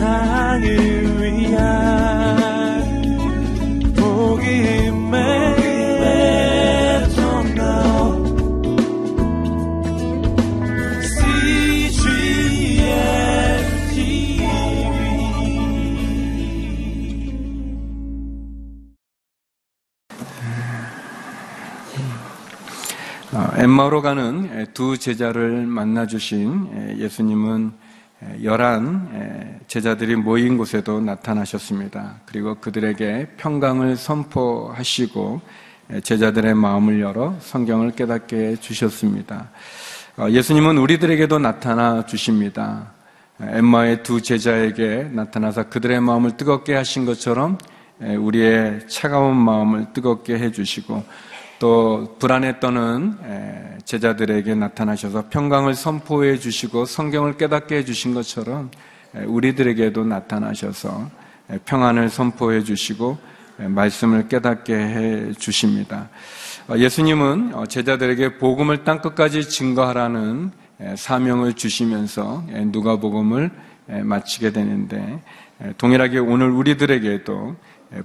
세상을 0.00 0.64
위한 1.20 2.80
복음의 3.94 5.60
엠마오로 23.58 24.00
가는 24.00 24.66
두 24.72 24.96
제자를 24.96 25.66
만나 25.66 26.06
주신 26.06 26.96
예수님은 26.98 27.89
열한 28.42 29.60
제자들이 29.66 30.16
모인 30.16 30.58
곳에도 30.58 31.00
나타나셨습니다. 31.00 32.16
그리고 32.26 32.56
그들에게 32.56 33.28
평강을 33.36 33.96
선포하시고 33.96 35.40
제자들의 36.02 36.54
마음을 36.54 37.00
열어 37.00 37.36
성경을 37.40 37.92
깨닫게 37.92 38.56
주셨습니다. 38.56 39.50
어, 40.16 40.28
예수님은 40.28 40.76
우리들에게도 40.78 41.38
나타나 41.38 42.04
주십니다. 42.04 42.92
엠마의 43.40 44.02
두 44.02 44.20
제자에게 44.20 45.08
나타나서 45.12 45.70
그들의 45.70 46.00
마음을 46.00 46.36
뜨겁게 46.36 46.74
하신 46.74 47.06
것처럼 47.06 47.56
우리의 48.00 48.86
차가운 48.88 49.36
마음을 49.36 49.92
뜨겁게 49.92 50.38
해주시고 50.38 51.04
또 51.60 52.16
불안에 52.18 52.58
떠는 52.58 53.18
제자들에게 53.84 54.54
나타나셔서 54.54 55.28
평강을 55.28 55.74
선포해 55.74 56.38
주시고 56.38 56.86
성경을 56.86 57.36
깨닫게 57.36 57.76
해 57.76 57.84
주신 57.84 58.14
것처럼 58.14 58.70
우리들에게도 59.12 60.04
나타나셔서 60.04 61.10
평안을 61.66 62.08
선포해 62.08 62.64
주시고 62.64 63.18
말씀을 63.58 64.28
깨닫게 64.28 64.74
해 64.74 65.32
주십니다. 65.32 66.08
어, 66.66 66.78
예수님은 66.78 67.52
어, 67.54 67.66
제자들에게 67.66 68.38
복음을 68.38 68.84
땅 68.84 69.02
끝까지 69.02 69.46
증거하라는 69.46 70.52
사명을 70.96 71.52
주시면서 71.52 72.42
누가복음을 72.48 73.50
마치게 74.02 74.52
되는데 74.52 75.20
동일하게 75.76 76.20
오늘 76.20 76.48
우리들에게도 76.50 77.56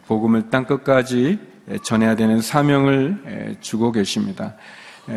복음을 0.07 0.49
땅 0.49 0.65
끝까지 0.65 1.39
전해야 1.83 2.15
되는 2.15 2.41
사명을 2.41 3.57
주고 3.61 3.91
계십니다. 3.91 4.55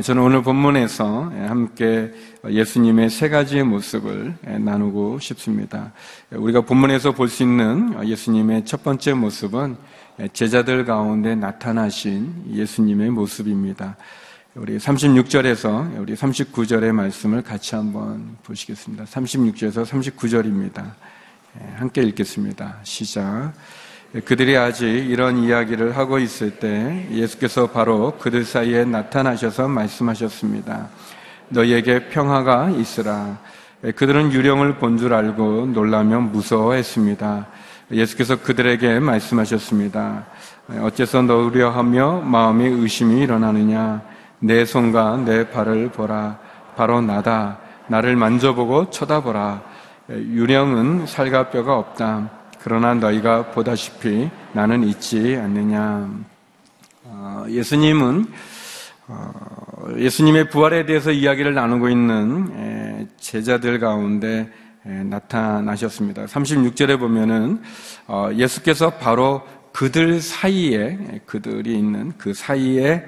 저는 0.02 0.22
오늘 0.22 0.42
본문에서 0.42 1.32
함께 1.48 2.12
예수님의 2.46 3.08
세 3.08 3.28
가지의 3.30 3.64
모습을 3.64 4.34
나누고 4.42 5.18
싶습니다. 5.18 5.92
우리가 6.30 6.60
본문에서 6.62 7.12
볼 7.12 7.28
수 7.28 7.42
있는 7.42 8.06
예수님의 8.06 8.66
첫 8.66 8.82
번째 8.82 9.14
모습은 9.14 9.76
제자들 10.32 10.84
가운데 10.84 11.34
나타나신 11.34 12.52
예수님의 12.52 13.10
모습입니다. 13.10 13.96
우리 14.54 14.76
36절에서 14.76 16.00
우리 16.00 16.14
39절의 16.14 16.92
말씀을 16.92 17.42
같이 17.42 17.74
한번 17.74 18.36
보시겠습니다. 18.42 19.04
36절에서 19.04 19.86
39절입니다. 19.86 20.84
함께 21.76 22.02
읽겠습니다. 22.02 22.78
시작. 22.82 23.52
그들이 24.24 24.56
아직 24.56 24.86
이런 24.86 25.36
이야기를 25.36 25.96
하고 25.96 26.18
있을 26.18 26.52
때 26.52 27.06
예수께서 27.12 27.66
바로 27.66 28.12
그들 28.18 28.44
사이에 28.44 28.84
나타나셔서 28.86 29.68
말씀하셨습니다. 29.68 30.88
너희에게 31.50 32.08
평화가 32.08 32.70
있으라. 32.70 33.36
그들은 33.96 34.32
유령을 34.32 34.76
본 34.78 34.96
줄 34.96 35.12
알고 35.12 35.66
놀라며 35.66 36.20
무서워했습니다. 36.20 37.46
예수께서 37.92 38.36
그들에게 38.40 38.98
말씀하셨습니다. 38.98 40.26
어째서 40.80 41.22
너 41.22 41.36
우려하며 41.44 42.22
마음이 42.22 42.64
의심이 42.64 43.20
일어나느냐? 43.22 44.02
내 44.40 44.64
손과 44.64 45.18
내 45.18 45.50
발을 45.50 45.90
보라. 45.90 46.38
바로 46.76 47.02
나다. 47.02 47.58
나를 47.88 48.16
만져보고 48.16 48.88
쳐다보라. 48.90 49.62
유령은 50.10 51.06
살과 51.06 51.50
뼈가 51.50 51.76
없다. 51.76 52.37
그러나 52.60 52.94
너희가 52.94 53.50
보다시피 53.52 54.28
나는 54.52 54.84
있지 54.84 55.36
않느냐. 55.36 56.10
어, 57.04 57.44
예수님은 57.48 58.26
어, 59.06 59.32
예수님의 59.96 60.50
부활에 60.50 60.84
대해서 60.84 61.10
이야기를 61.12 61.54
나누고 61.54 61.88
있는 61.88 63.08
제자들 63.18 63.78
가운데 63.78 64.50
나타나셨습니다. 64.82 66.26
36절에 66.26 66.98
보면은 66.98 67.62
어, 68.06 68.30
예수께서 68.34 68.90
바로 68.90 69.42
그들 69.72 70.20
사이에 70.20 71.20
그들이 71.26 71.78
있는 71.78 72.12
그 72.18 72.34
사이에 72.34 73.04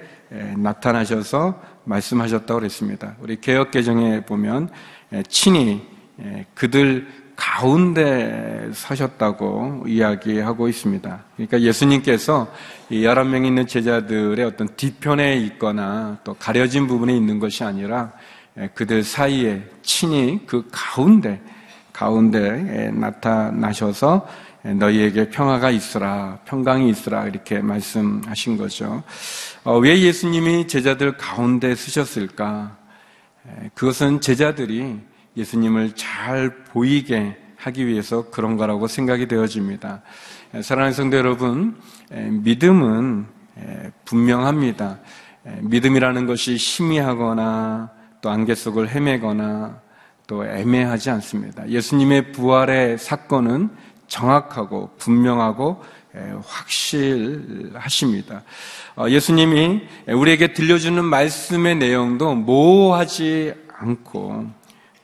나타나셔서 0.57 1.61
말씀하셨다고 1.85 2.61
그랬습니다. 2.61 3.17
우리 3.21 3.41
개혁 3.41 3.73
개정에 3.73 4.21
보면 4.25 4.69
친히 5.29 5.83
그들 6.55 7.09
가운데 7.41 8.69
서셨다고 8.75 9.85
이야기하고 9.87 10.69
있습니다. 10.69 11.25
그러니까 11.37 11.61
예수님께서 11.63 12.53
이 12.91 13.01
11명 13.01 13.47
있는 13.47 13.67
제자들의 13.67 14.45
어떤 14.45 14.69
뒤편에 14.77 15.39
있거나 15.39 16.19
또 16.23 16.35
가려진 16.35 16.87
부분에 16.87 17.17
있는 17.17 17.39
것이 17.39 17.65
아니라 17.65 18.13
예, 18.59 18.69
그들 18.75 19.03
사이에 19.03 19.63
친히 19.81 20.41
그 20.47 20.69
가운데, 20.71 21.41
가운데 21.95 22.91
나타나셔서 22.93 24.29
너희에게 24.63 25.31
평화가 25.31 25.71
있으라, 25.71 26.41
평강이 26.45 26.91
있으라, 26.91 27.25
이렇게 27.27 27.61
말씀하신 27.61 28.59
거죠. 28.59 29.03
어, 29.65 29.79
왜 29.79 29.99
예수님이 29.99 30.67
제자들 30.69 31.17
가운데 31.17 31.75
쓰셨을까? 31.75 32.77
그것은 33.73 34.21
제자들이 34.21 34.99
예수님을 35.37 35.95
잘 35.95 36.65
보이게 36.65 37.37
하기 37.57 37.87
위해서 37.87 38.31
그런 38.31 38.57
거라고 38.57 38.87
생각이 38.87 39.29
되어집니다. 39.29 40.03
사랑하는 40.63 40.93
성도 40.93 41.17
여러분, 41.17 41.77
믿음은 42.11 43.27
분명합니다. 44.05 44.99
믿음이라는 45.61 46.27
것이 46.27 46.57
희미하거나 46.57 47.91
또 48.21 48.31
안개 48.31 48.55
속을 48.55 48.89
헤매거나 48.91 49.81
또 50.27 50.47
애매하지 50.47 51.11
않습니다. 51.11 51.69
예수님의 51.69 52.33
부활의 52.33 52.99
사건은 52.99 53.71
정확하고 54.07 54.91
분명하고 54.99 55.83
확실하십니다. 56.45 58.43
어, 58.97 59.09
예수님이 59.09 59.83
우리에게 60.09 60.53
들려주는 60.53 61.05
말씀의 61.05 61.77
내용도 61.77 62.35
모호하지 62.35 63.55
않고 63.79 64.51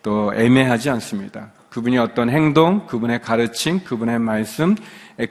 또 0.06 0.32
애매하지 0.36 0.88
않습니다. 0.90 1.50
그분이 1.68 1.98
어떤 1.98 2.30
행동, 2.30 2.86
그분의 2.86 3.22
가르침, 3.22 3.82
그분의 3.82 4.20
말씀, 4.20 4.76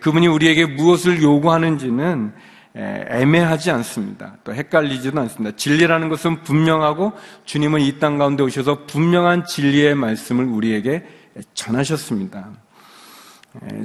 그분이 0.02 0.28
우리에게 0.28 0.66
무엇을 0.66 1.24
요구하는지는 1.24 2.34
애매하지 2.76 3.72
않습니다. 3.72 4.36
또 4.44 4.54
헷갈리지도 4.54 5.18
않습니다. 5.22 5.56
진리라는 5.56 6.10
것은 6.10 6.44
분명하고 6.44 7.14
주님은 7.46 7.80
이 7.80 8.00
땅 8.00 8.18
가운데 8.18 8.44
오셔서 8.44 8.86
분명한 8.86 9.46
진리의 9.46 9.96
말씀을 9.96 10.44
우리에게 10.44 11.06
전하셨습니다. 11.54 12.50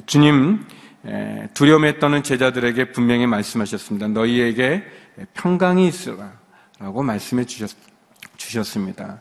주님 0.06 0.66
두려움에 1.54 2.00
떠는 2.00 2.24
제자들에게 2.24 2.90
분명히 2.90 3.28
말씀하셨습니다. 3.28 4.08
너희에게 4.08 4.82
평강이 5.34 5.86
있으라 5.86 6.32
라고 6.80 7.04
말씀해 7.04 7.44
주셨습니다. 8.36 9.20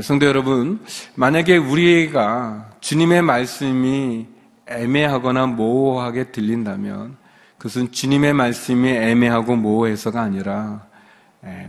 성도 0.00 0.24
여러분, 0.24 0.82
만약에 1.14 1.58
우리가 1.58 2.70
주님의 2.80 3.20
말씀이 3.20 4.26
애매하거나 4.64 5.46
모호하게 5.48 6.32
들린다면 6.32 7.18
그것은 7.58 7.92
주님의 7.92 8.32
말씀이 8.32 8.88
애매하고 8.88 9.56
모호해서가 9.56 10.22
아니라 10.22 10.86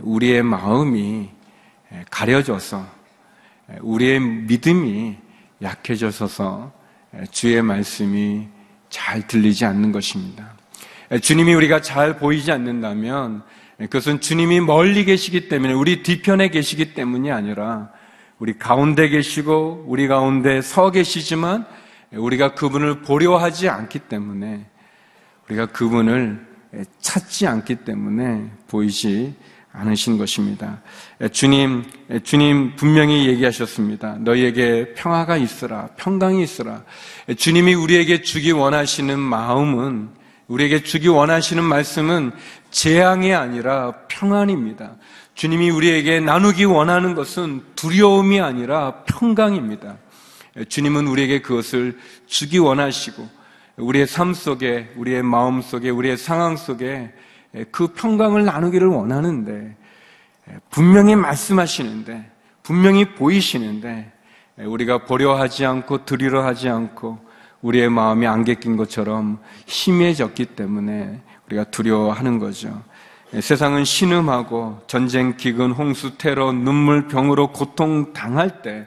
우리의 0.00 0.42
마음이 0.42 1.28
가려져서 2.10 2.86
우리의 3.82 4.20
믿음이 4.20 5.16
약해져서 5.60 6.72
주의 7.30 7.60
말씀이 7.60 8.48
잘 8.88 9.26
들리지 9.26 9.66
않는 9.66 9.92
것입니다. 9.92 10.54
주님이 11.20 11.52
우리가 11.52 11.82
잘 11.82 12.16
보이지 12.16 12.50
않는다면 12.50 13.42
그것은 13.76 14.22
주님이 14.22 14.60
멀리 14.60 15.04
계시기 15.04 15.50
때문에 15.50 15.74
우리 15.74 16.02
뒤편에 16.02 16.48
계시기 16.48 16.94
때문이 16.94 17.30
아니라 17.30 17.90
우리 18.38 18.58
가운데 18.58 19.08
계시고 19.08 19.84
우리 19.86 20.08
가운데 20.08 20.60
서 20.60 20.90
계시지만 20.90 21.64
우리가 22.12 22.54
그분을 22.54 23.02
보려 23.02 23.36
하지 23.38 23.68
않기 23.68 24.00
때문에 24.00 24.66
우리가 25.48 25.66
그분을 25.66 26.46
찾지 27.00 27.46
않기 27.46 27.76
때문에 27.76 28.50
보이지 28.68 29.34
않으신 29.72 30.18
것입니다. 30.18 30.82
주님, 31.32 31.84
주님 32.24 32.76
분명히 32.76 33.26
얘기하셨습니다. 33.26 34.16
너희에게 34.20 34.94
평화가 34.94 35.36
있으라, 35.36 35.88
평강이 35.96 36.42
있으라. 36.42 36.82
주님이 37.36 37.74
우리에게 37.74 38.22
주기 38.22 38.52
원하시는 38.52 39.18
마음은, 39.18 40.10
우리에게 40.48 40.82
주기 40.82 41.08
원하시는 41.08 41.62
말씀은 41.62 42.32
재앙이 42.70 43.34
아니라 43.34 43.92
평안입니다. 44.08 44.96
주님이 45.36 45.68
우리에게 45.68 46.18
나누기 46.20 46.64
원하는 46.64 47.14
것은 47.14 47.62
두려움이 47.76 48.40
아니라 48.40 49.02
평강입니다. 49.04 49.98
주님은 50.70 51.06
우리에게 51.06 51.42
그것을 51.42 51.98
주기 52.26 52.58
원하시고, 52.58 53.28
우리의 53.76 54.06
삶 54.06 54.32
속에, 54.32 54.94
우리의 54.96 55.22
마음 55.22 55.60
속에, 55.60 55.90
우리의 55.90 56.16
상황 56.16 56.56
속에 56.56 57.12
그 57.70 57.88
평강을 57.88 58.46
나누기를 58.46 58.88
원하는데 58.88 59.76
분명히 60.70 61.14
말씀하시는데 61.14 62.30
분명히 62.62 63.14
보이시는데 63.14 64.12
우리가 64.56 65.04
보려 65.04 65.36
하지 65.36 65.66
않고 65.66 66.06
드리려 66.06 66.44
하지 66.44 66.70
않고 66.70 67.18
우리의 67.60 67.90
마음이 67.90 68.26
안개 68.26 68.54
낀 68.54 68.78
것처럼 68.78 69.38
희미해졌기 69.66 70.46
때문에 70.46 71.20
우리가 71.46 71.64
두려워하는 71.64 72.38
거죠. 72.38 72.82
세상은 73.40 73.84
신음하고 73.84 74.82
전쟁, 74.86 75.36
기근, 75.36 75.72
홍수, 75.72 76.16
테러, 76.16 76.52
눈물, 76.52 77.06
병으로 77.08 77.52
고통 77.52 78.12
당할 78.12 78.62
때 78.62 78.86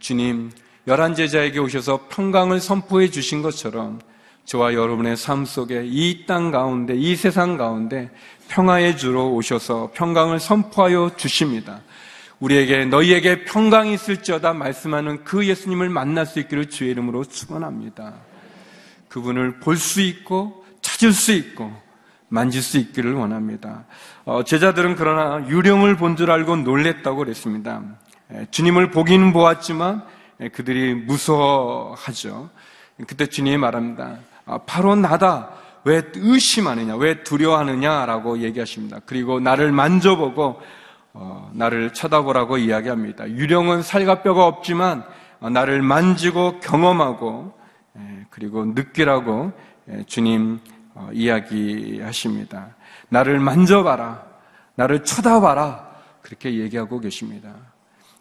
주님 0.00 0.50
열한 0.86 1.14
제자에게 1.14 1.58
오셔서 1.58 2.06
평강을 2.08 2.60
선포해 2.60 3.10
주신 3.10 3.42
것처럼 3.42 4.00
저와 4.44 4.74
여러분의 4.74 5.16
삶 5.16 5.44
속에 5.44 5.82
이 5.84 6.24
땅 6.26 6.52
가운데, 6.52 6.94
이 6.94 7.16
세상 7.16 7.56
가운데 7.56 8.10
평화의 8.48 8.96
주로 8.96 9.32
오셔서 9.34 9.90
평강을 9.94 10.38
선포하여 10.38 11.12
주십니다. 11.16 11.80
우리에게 12.38 12.84
너희에게 12.84 13.44
평강이 13.44 13.94
있을지어다 13.94 14.52
말씀하는 14.52 15.24
그 15.24 15.46
예수님을 15.46 15.88
만날 15.88 16.26
수 16.26 16.38
있기를 16.38 16.70
주의 16.70 16.92
이름으로 16.92 17.24
축원합니다. 17.24 18.14
그분을 19.08 19.58
볼 19.58 19.76
수 19.76 20.00
있고 20.00 20.64
찾을 20.80 21.12
수 21.12 21.32
있고 21.32 21.72
만질 22.28 22.62
수 22.62 22.78
있기를 22.78 23.14
원합니다. 23.14 23.84
어, 24.24 24.42
제자들은 24.42 24.96
그러나 24.96 25.46
유령을 25.48 25.96
본 25.96 26.16
줄 26.16 26.30
알고 26.30 26.56
놀랬다고 26.56 27.18
그랬습니다. 27.18 27.82
주님을 28.50 28.90
보기는 28.90 29.32
보았지만 29.32 30.02
그들이 30.52 30.94
무서워하죠. 30.94 32.50
그때 33.06 33.26
주님이 33.26 33.56
말합니다. 33.58 34.16
아, 34.46 34.58
바로 34.66 34.96
나다. 34.96 35.50
왜 35.84 36.02
의심하느냐? 36.14 36.96
왜 36.96 37.22
두려워하느냐라고 37.22 38.38
얘기하십니다. 38.40 39.00
그리고 39.06 39.38
나를 39.38 39.70
만져보고 39.70 40.60
어, 41.12 41.50
나를 41.54 41.92
쳐다보라고 41.92 42.58
이야기합니다. 42.58 43.28
유령은 43.30 43.82
살과 43.82 44.22
뼈가 44.22 44.46
없지만 44.46 45.04
어, 45.40 45.48
나를 45.48 45.82
만지고 45.82 46.60
경험하고 46.60 47.54
예, 47.98 48.26
그리고 48.30 48.64
느끼라고 48.66 49.52
예, 49.90 50.02
주님 50.06 50.58
어, 50.70 50.75
이야기하십니다. 51.12 52.74
나를 53.08 53.38
만져봐라. 53.40 54.24
나를 54.74 55.04
쳐다봐라. 55.04 55.86
그렇게 56.22 56.58
얘기하고 56.58 57.00
계십니다. 57.00 57.54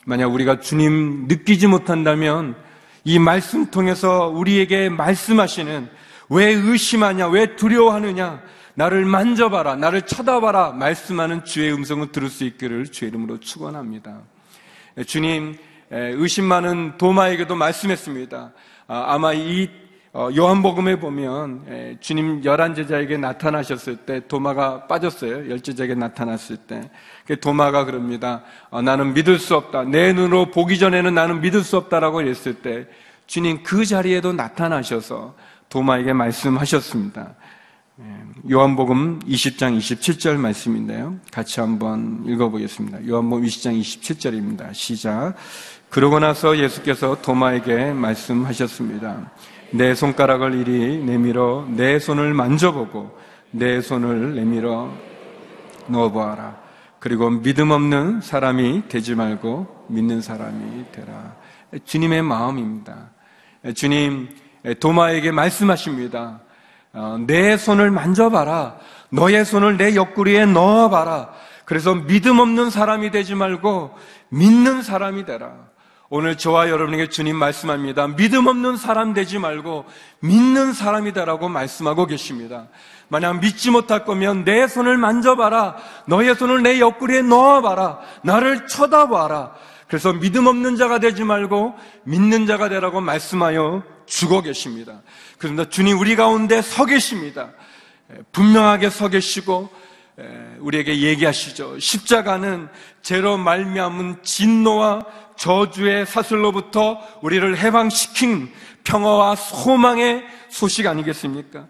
만약 0.06 0.28
우리가 0.28 0.60
주님 0.60 1.28
느끼지 1.28 1.68
못한다면 1.68 2.56
이 3.04 3.20
말씀 3.20 3.72
통해서 3.72 4.28
우리에게 4.28 4.90
말씀하시는 4.90 5.90
왜 6.30 6.46
의심하냐? 6.54 7.28
왜 7.28 7.56
두려워하느냐? 7.56 8.42
나를 8.76 9.06
만져봐라. 9.06 9.76
나를 9.76 10.04
쳐다봐라. 10.04 10.72
말씀하는 10.74 11.46
주의 11.46 11.74
음성을 11.74 12.12
들을 12.12 12.30
수 12.30 12.44
있기를 12.44 12.86
주의 12.92 13.10
이름으로 13.10 13.40
축원합니다. 13.40 14.22
주님 15.06 15.58
의심 15.92 16.46
많은 16.46 16.98
도마에게도 16.98 17.56
말씀했습니다. 17.56 18.54
아, 18.88 19.06
아마 19.08 19.34
이 19.34 19.70
어, 19.70 19.85
요한복음에 20.16 20.98
보면 21.00 21.98
주님 22.00 22.46
열한 22.46 22.74
제자에게 22.74 23.18
나타나셨을 23.18 23.98
때 23.98 24.26
도마가 24.28 24.88
빠졌어요. 24.88 25.50
열 25.50 25.60
제자에게 25.60 25.94
나타났을 25.94 26.56
때그 26.58 27.42
도마가 27.42 27.84
그럽니다. 27.84 28.44
어, 28.70 28.82
나는 28.82 29.14
믿을 29.14 29.40
수 29.40 29.56
없다. 29.56 29.84
내 29.84 30.14
눈으로 30.14 30.52
보기 30.52 30.80
전에는 30.80 31.14
나는 31.14 31.42
믿을 31.42 31.64
수 31.64 31.76
없다라고 31.76 32.22
했을 32.22 32.54
때 32.54 32.88
주님 33.28 33.64
그 33.64 33.86
자리에도 33.86 34.32
나타나셔서 34.32 35.36
도마에게 35.68 36.14
말씀하셨습니다. 36.14 37.36
예, 38.00 38.52
요한복음 38.52 39.20
20장 39.20 39.78
27절 39.78 40.38
말씀인데요. 40.38 41.18
같이 41.32 41.60
한번 41.60 42.24
읽어보겠습니다. 42.26 43.06
요한복음 43.06 43.46
20장 43.46 43.80
27절입니다. 43.82 44.74
시작. 44.74 45.34
그러고 45.90 46.20
나서 46.20 46.58
예수께서 46.58 47.22
도마에게 47.22 47.92
말씀하셨습니다. 47.94 49.32
내 49.78 49.94
손가락을 49.94 50.54
이리 50.56 51.04
내밀어 51.04 51.68
내 51.70 52.00
손을 52.00 52.34
만져보고 52.34 53.18
내 53.52 53.82
손을 53.82 54.36
내밀어 54.36 54.92
넣어보아라. 55.88 56.58
그리고 57.00 57.30
믿음 57.30 57.72
없는 57.72 58.22
사람이 58.22 58.88
되지 58.88 59.16
말고 59.16 59.88
믿는 59.90 60.22
사람이 60.22 60.86
되라. 60.92 61.36
주님의 61.84 62.22
마음입니다. 62.24 63.12
주님, 63.76 64.30
도마에게 64.80 65.32
말씀하십니다. 65.32 66.40
어, 66.94 67.18
내 67.28 67.58
손을 67.58 67.92
만져봐라. 67.92 68.78
너의 69.10 69.44
손을 69.44 69.78
내 69.78 69.96
옆구리에 69.96 70.46
넣어봐라. 70.46 71.30
그래서 71.66 71.94
믿음 71.94 72.40
없는 72.40 72.70
사람이 72.70 73.12
되지 73.12 73.36
말고 73.36 73.94
믿는 74.30 74.82
사람이 74.82 75.26
되라. 75.26 75.54
오늘 76.10 76.38
저와 76.38 76.70
여러분에게 76.70 77.10
주님 77.10 77.36
말씀합니다. 77.36 78.08
믿음 78.16 78.46
없는 78.46 78.78
사람 78.78 79.14
되지 79.14 79.40
말고 79.40 79.86
믿는 80.20 80.74
사람이 80.74 81.14
되라고 81.14 81.50
말씀하고 81.50 82.06
계십니다. 82.06 82.68
만약 83.08 83.40
믿지 83.40 83.72
못할 83.72 84.06
거면 84.06 84.46
내 84.46 84.68
손을 84.68 84.98
만져봐라. 84.98 85.78
너의 86.08 86.36
손을 86.36 86.62
내 86.62 86.80
옆구리에 86.80 87.24
넣어봐라. 87.24 88.00
나를 88.24 88.68
쳐다봐라. 88.68 89.54
그래서 89.88 90.14
믿음 90.14 90.46
없는 90.46 90.76
자가 90.76 91.00
되지 91.00 91.24
말고 91.24 91.74
믿는 92.04 92.46
자가 92.46 92.70
되라고 92.70 93.02
말씀하여 93.02 93.84
주고 94.06 94.42
계십니다. 94.42 95.02
그런데 95.40 95.68
주님 95.70 96.00
우리 96.00 96.16
가운데 96.16 96.62
서 96.62 96.86
계십니다. 96.86 97.50
분명하게 98.32 98.92
서 98.92 99.10
계시고 99.10 99.70
우리에게 100.60 101.02
얘기하시죠. 101.02 101.80
십자가는 101.80 102.70
죄로 103.02 103.38
말미암은 103.38 104.24
진노와 104.24 105.02
저주의 105.38 106.06
사슬로부터 106.06 107.00
우리를 107.22 107.58
해방시킨 107.58 108.52
평화와 108.84 109.36
소망의 109.36 110.24
소식 110.50 110.88
아니겠습니까? 110.88 111.68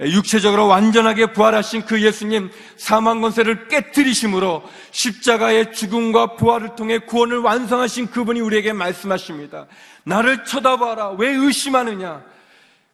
육체적으로 0.00 0.66
완전하게 0.66 1.32
부활하신 1.32 1.86
그 1.86 2.02
예수님 2.02 2.50
사망 2.76 3.22
권세를 3.22 3.68
깨뜨리심으로 3.68 4.62
십자가의 4.90 5.72
죽음과 5.72 6.36
부활을 6.36 6.76
통해 6.76 6.98
구원을 6.98 7.38
완성하신 7.38 8.10
그분이 8.10 8.40
우리에게 8.40 8.74
말씀하십니다. 8.74 9.66
나를 10.04 10.44
쳐다봐라. 10.44 11.12
왜 11.12 11.30
의심하느냐? 11.30 12.22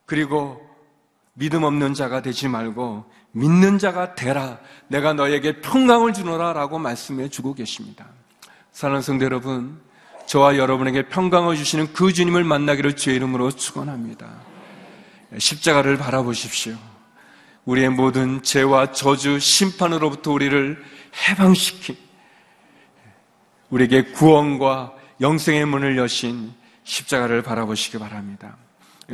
그리고 0.06 0.60
믿음 1.34 1.64
없는 1.64 1.94
자가 1.94 2.22
되지 2.22 2.46
말고 2.46 3.04
믿는 3.32 3.78
자가 3.78 4.14
되라. 4.14 4.58
내가 4.86 5.12
너에게 5.12 5.60
평강을 5.60 6.12
주노라. 6.12 6.52
라고 6.52 6.78
말씀해 6.78 7.30
주고 7.30 7.54
계십니다. 7.54 8.06
사랑하는 8.72 9.02
성도 9.02 9.24
여러분, 9.24 9.80
저와 10.32 10.56
여러분에게 10.56 11.10
평강을 11.10 11.56
주시는 11.56 11.92
그 11.92 12.10
주님을 12.10 12.42
만나기를 12.42 12.96
주의 12.96 13.16
이름으로 13.16 13.50
축원합니다. 13.50 14.30
십자가를 15.36 15.98
바라보십시오. 15.98 16.74
우리의 17.66 17.90
모든 17.90 18.42
죄와 18.42 18.92
저주, 18.92 19.38
심판으로부터 19.38 20.32
우리를 20.32 20.82
해방시킨 21.28 21.98
우리에게 23.68 24.04
구원과 24.12 24.94
영생의 25.20 25.66
문을 25.66 25.98
여신 25.98 26.54
십자가를 26.84 27.42
바라보시기 27.42 27.98
바랍니다. 27.98 28.56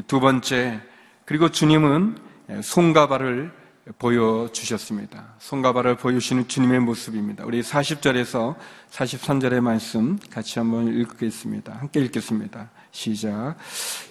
두 0.07 0.21
번째, 0.21 0.81
그리고 1.25 1.49
주님은 1.49 2.17
손가발을 2.63 3.53
보여주셨습니다. 3.99 5.25
손가발을 5.39 5.97
보여주시는 5.97 6.49
주님의 6.49 6.81
모습입니다. 6.81 7.45
우리 7.47 7.63
40절에서 7.63 8.55
43절의 8.91 9.61
말씀 9.61 10.19
같이 10.31 10.59
한번 10.59 10.89
읽겠습니다. 10.89 11.75
함께 11.75 12.01
읽겠습니다. 12.01 12.69
시작. 12.91 13.55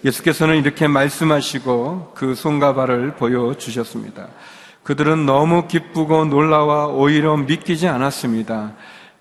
예수께서는 0.04 0.58
이렇게 0.58 0.88
말씀하시고 0.88 2.14
그 2.16 2.34
손가발을 2.34 3.16
보여주셨습니다. 3.16 4.30
그들은 4.84 5.26
너무 5.26 5.68
기쁘고 5.68 6.26
놀라와 6.26 6.88
오히려 6.88 7.36
믿기지 7.38 7.88
않았습니다. 7.88 8.74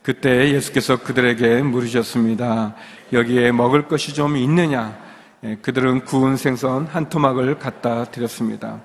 그때 0.02 0.52
예수께서 0.54 1.02
그들에게 1.02 1.62
물으셨습니다. 1.62 2.76
여기에 3.12 3.52
먹을 3.52 3.88
것이 3.88 4.14
좀 4.14 4.36
있느냐? 4.36 4.96
예, 5.42 5.56
그들은 5.56 6.04
구운 6.04 6.36
생선 6.36 6.86
한 6.86 7.08
토막을 7.08 7.58
갖다 7.58 8.04
드렸습니다. 8.04 8.80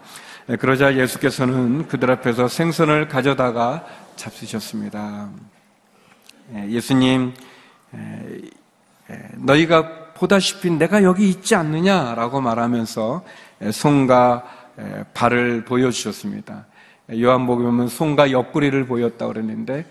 예, 0.50 0.56
그러자 0.56 0.96
예수께서는 0.98 1.88
그들 1.88 2.10
앞에서 2.12 2.48
생선을 2.48 3.08
가져다가 3.08 3.86
잡수셨습니다. 4.16 5.30
예, 6.56 6.70
예수님, 6.70 7.34
너희가 9.36 10.14
보다시피 10.14 10.72
내가 10.72 11.04
여기 11.04 11.30
있지 11.30 11.56
않느냐라고 11.56 12.42
말하면서 12.42 13.24
손과 13.72 14.44
발을 15.14 15.66
보여주셨습니다. 15.66 16.66
요한복음은 17.14 17.90
손과 17.90 18.32
옆구리를 18.32 18.86
보였다 18.86 19.28
그랬는데 19.28 19.86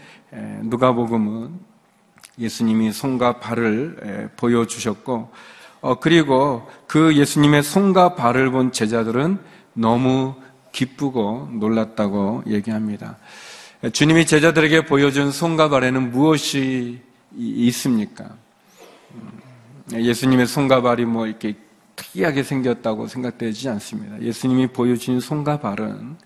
누가복음은 0.63 1.51
예수님이 2.39 2.93
손과 2.93 3.41
발을 3.41 4.31
보여주셨고 4.37 5.31
어, 5.83 5.95
그리고 5.99 6.69
그 6.87 7.17
예수님의 7.17 7.63
손과 7.63 8.15
발을 8.15 8.51
본 8.51 8.71
제자들은 8.73 9.39
너무 9.75 10.35
기쁘고 10.73 11.51
놀랐다고 11.53 12.45
얘기합니다. 12.47 13.17
주님이 13.93 14.27
제자들에게 14.27 14.87
보여준 14.87 15.31
손과 15.33 15.69
발에는 15.69 16.11
무엇이 16.11 17.01
있습니까? 17.35 18.37
음, 19.15 19.41
예수님의 19.93 20.47
손과 20.47 20.83
발이 20.83 21.05
뭐 21.07 21.27
이렇게 21.27 21.57
특이하게 21.97 22.43
생겼다고 22.43 23.07
생각되지 23.07 23.69
않습니다. 23.69 24.21
예수님이 24.21 24.69
보여준 24.69 25.21
손과 25.21 25.61
발은 25.61 26.17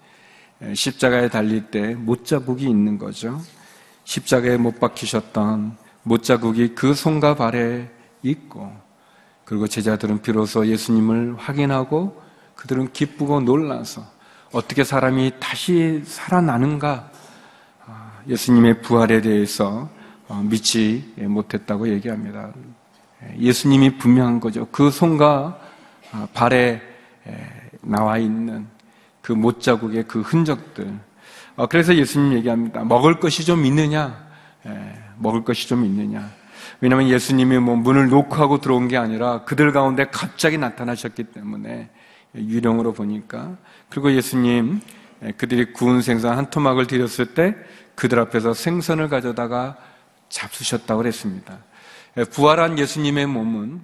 십자가에 0.75 1.29
달릴 1.29 1.71
때 1.71 1.95
못자국이 1.95 2.65
있는 2.65 2.99
거죠. 2.99 3.41
십자가에 4.05 4.57
못 4.57 4.79
박히셨던 4.81 5.77
못자국이 6.03 6.75
그 6.75 6.95
손과 6.95 7.35
발에 7.35 7.91
있고, 8.23 8.73
그리고 9.45 9.67
제자들은 9.67 10.23
비로소 10.23 10.67
예수님을 10.67 11.37
확인하고 11.37 12.23
그들은 12.55 12.93
기쁘고 12.93 13.41
놀라서 13.41 14.05
어떻게 14.53 14.85
사람이 14.85 15.33
다시 15.41 16.03
살아나는가 16.05 17.11
아, 17.87 18.21
예수님의 18.29 18.83
부활에 18.83 19.21
대해서 19.21 19.89
어, 20.29 20.43
믿지 20.45 21.13
못했다고 21.19 21.89
얘기합니다. 21.89 22.53
예수님이 23.39 23.99
분명한 23.99 24.41
거죠. 24.41 24.69
그 24.71 24.91
손과 24.91 25.59
아, 26.13 26.29
발에 26.33 26.81
나와 27.81 28.19
있는 28.19 28.67
그 29.21 29.33
못자국의 29.33 30.05
그 30.07 30.21
흔적들. 30.21 30.99
어, 31.57 31.67
그래서 31.67 31.95
예수님 31.95 32.35
얘기합니다. 32.35 32.85
먹을 32.85 33.19
것이 33.19 33.45
좀 33.45 33.67
있느냐? 33.67 34.25
먹을 35.19 35.45
것이 35.45 35.69
좀 35.69 35.85
있느냐? 35.85 36.31
왜냐하면 36.81 37.09
예수님이 37.09 37.59
뭐 37.59 37.77
문을 37.77 38.09
노크하고 38.09 38.61
들어온 38.61 38.89
게 38.89 38.97
아니라 38.97 39.43
그들 39.45 39.73
가운데 39.73 40.07
갑자기 40.11 40.59
나타나셨기 40.59 41.25
때문에 41.25 41.91
유령으로 42.35 42.93
보니까 42.93 43.57
그리고 43.89 44.13
예수님 44.13 44.81
그들이 45.37 45.73
구운 45.73 46.03
생선 46.03 46.37
한 46.37 46.51
토막을 46.51 46.87
드렸을 46.87 47.35
때 47.35 47.55
그들 47.95 48.19
앞에서 48.19 48.55
생선을 48.55 49.09
가져다가 49.09 49.77
잡수셨다고 50.29 50.99
그랬습니다. 50.99 51.59
부활한 52.31 52.79
예수님의 52.79 53.27
몸은 53.27 53.81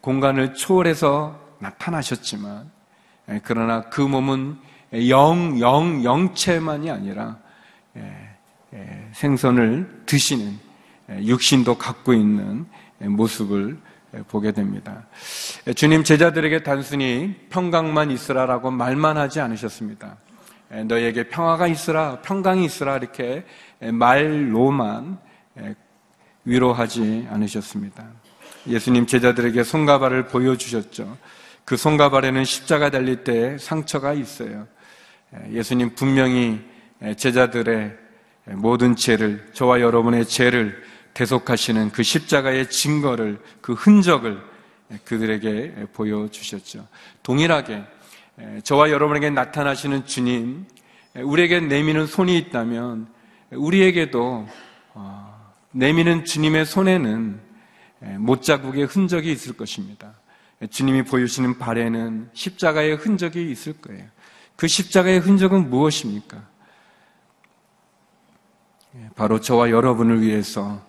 공간을 0.00 0.54
초월해서 0.54 1.38
나타나셨지만 1.58 2.70
그러나 3.44 3.82
그 3.82 4.00
몸은 4.00 4.58
영, 5.08 5.60
영, 5.60 6.04
영체만이 6.04 6.90
아니라 6.90 7.38
생선을 9.12 10.02
드시는 10.06 10.58
육신도 11.10 11.78
갖고 11.78 12.12
있는 12.12 12.66
모습을 12.98 13.78
보게 14.28 14.52
됩니다. 14.52 15.06
주님 15.74 16.04
제자들에게 16.04 16.62
단순히 16.62 17.34
평강만 17.50 18.10
있으라라고 18.10 18.70
말만 18.70 19.16
하지 19.16 19.40
않으셨습니다. 19.40 20.16
너에게 20.86 21.28
평화가 21.28 21.66
있으라, 21.66 22.20
평강이 22.22 22.64
있으라 22.64 22.96
이렇게 22.96 23.44
말로만 23.80 25.18
위로하지 26.44 27.28
않으셨습니다. 27.30 28.04
예수님 28.66 29.06
제자들에게 29.06 29.64
손과 29.64 29.98
발을 29.98 30.28
보여주셨죠. 30.28 31.16
그 31.64 31.76
손과 31.76 32.10
발에는 32.10 32.44
십자가 32.44 32.90
달릴 32.90 33.24
때 33.24 33.56
상처가 33.58 34.12
있어요. 34.12 34.66
예수님 35.50 35.94
분명히 35.94 36.60
제자들의 37.16 37.96
모든 38.46 38.96
죄를, 38.96 39.48
저와 39.52 39.80
여러분의 39.80 40.26
죄를 40.26 40.82
대속하시는 41.14 41.90
그 41.90 42.02
십자가의 42.02 42.70
증거를, 42.70 43.40
그 43.60 43.74
흔적을 43.74 44.42
그들에게 45.04 45.86
보여주셨죠. 45.92 46.86
동일하게 47.22 47.84
저와 48.64 48.90
여러분에게 48.90 49.30
나타나시는 49.30 50.06
주님, 50.06 50.66
우리에게 51.14 51.60
내미는 51.60 52.06
손이 52.06 52.36
있다면 52.38 53.06
우리에게도 53.50 54.48
어, 54.94 55.52
내미는 55.72 56.24
주님의 56.24 56.66
손에는 56.66 57.40
못자국의 58.18 58.84
흔적이 58.86 59.32
있을 59.32 59.54
것입니다. 59.54 60.14
주님이 60.70 61.02
보여주시는 61.02 61.58
발에는 61.58 62.30
십자가의 62.32 62.96
흔적이 62.96 63.50
있을 63.50 63.74
거예요. 63.74 64.06
그 64.56 64.68
십자가의 64.68 65.18
흔적은 65.18 65.70
무엇입니까? 65.70 66.42
바로 69.16 69.40
저와 69.40 69.70
여러분을 69.70 70.20
위해서 70.20 70.84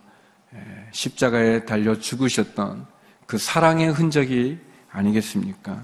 십자가에 0.94 1.66
달려 1.66 2.00
죽으셨던 2.00 2.86
그 3.26 3.38
사랑의 3.38 3.92
흔적이 3.92 4.60
아니겠습니까? 4.92 5.84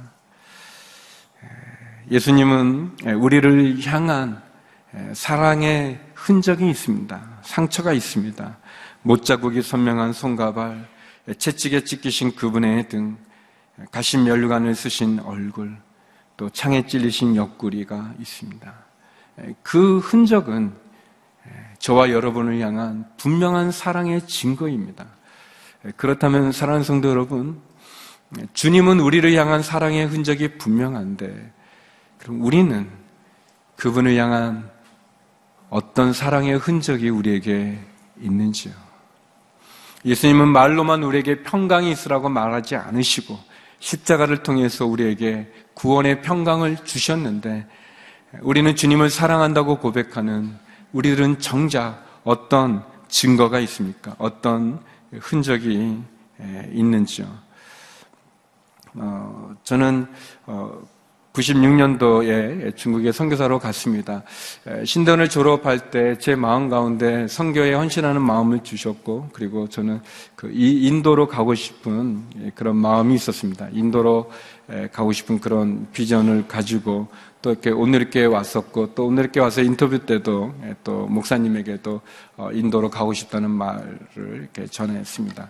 예수님은 2.10 2.98
우리를 3.20 3.86
향한 3.86 4.42
사랑의 5.14 6.00
흔적이 6.16 6.70
있습니다. 6.70 7.40
상처가 7.44 7.92
있습니다. 7.92 8.58
못자국이 9.02 9.62
선명한 9.62 10.14
손과 10.14 10.54
발, 10.54 10.88
채찍에 11.38 11.84
찢기신 11.84 12.36
그분의 12.36 12.90
등, 12.90 13.18
가신 13.92 14.24
면류관을 14.24 14.76
쓰신 14.76 15.20
얼굴, 15.20 15.78
또 16.38 16.50
창에 16.50 16.86
찔리신 16.86 17.36
옆구리가 17.36 18.14
있습니다. 18.20 18.74
그 19.64 20.00
흔적은 20.00 20.74
저와 21.80 22.12
여러분을 22.12 22.60
향한 22.60 23.06
분명한 23.18 23.72
사랑의 23.72 24.28
증거입니다. 24.28 25.06
그렇다면 25.96 26.52
사랑하는 26.52 26.84
성도 26.84 27.10
여러분, 27.10 27.62
주님은 28.54 29.00
우리를 29.00 29.34
향한 29.36 29.64
사랑의 29.64 30.06
흔적이 30.06 30.58
분명한데, 30.58 31.52
그럼 32.18 32.42
우리는 32.42 32.90
그분을 33.78 34.18
향한 34.18 34.70
어떤 35.70 36.12
사랑의 36.12 36.58
흔적이 36.58 37.10
우리에게 37.10 37.80
있는지요? 38.20 38.74
예수님은 40.06 40.50
말로만 40.50 41.04
우리에게 41.04 41.44
평강이 41.44 41.90
있으라고 41.92 42.28
말하지 42.28 42.76
않으시고, 42.76 43.40
십자가를 43.80 44.44
통해서 44.44 44.86
우리에게 44.86 45.52
구원의 45.76 46.22
평강을 46.22 46.84
주셨는데, 46.84 47.66
우리는 48.42 48.76
주님을 48.76 49.10
사랑한다고 49.10 49.80
고백하는 49.80 50.58
우리들은 50.94 51.40
정작 51.40 52.04
어떤 52.24 52.84
증거가 53.08 53.60
있습니까? 53.60 54.16
어떤 54.18 54.80
흔적이 55.14 56.02
있는지요? 56.72 57.28
어, 58.96 59.56
저는 59.64 60.08
어, 60.46 60.82
96년도에 61.34 62.76
중국에 62.76 63.12
선교사로 63.12 63.60
갔습니다. 63.60 64.24
신던을 64.84 65.30
졸업할 65.30 65.92
때 65.92 66.16
제 66.20 66.36
마음 66.36 66.70
가운데 66.70 67.28
선교에 67.28 67.74
헌신하는 67.74 68.22
마음을 68.22 68.64
주셨고, 68.64 69.30
그리고 69.32 69.70
저는 69.70 70.02
그 70.36 70.50
인도로 70.52 71.28
가고 71.28 71.56
싶은 71.56 72.54
그런 72.56 72.76
마음이 72.76 73.14
있었습니다. 73.16 73.70
인도로 73.72 74.32
가고 74.92 75.12
싶은 75.12 75.40
그런 75.40 75.88
비전을 75.94 76.48
가지고 76.48 77.08
또 77.42 77.52
이렇게 77.52 77.70
오늘께 77.70 78.26
왔었고 78.26 78.96
또 78.96 79.06
오늘께 79.08 79.40
와서 79.40 79.62
인터뷰 79.62 80.06
때도 80.06 80.54
또 80.84 81.08
목사님에게도 81.08 82.02
어, 82.36 82.50
인도로 82.52 82.90
가고 82.90 83.14
싶다는 83.14 83.50
말을 83.50 84.00
이렇게 84.18 84.66
전했습니다. 84.68 85.50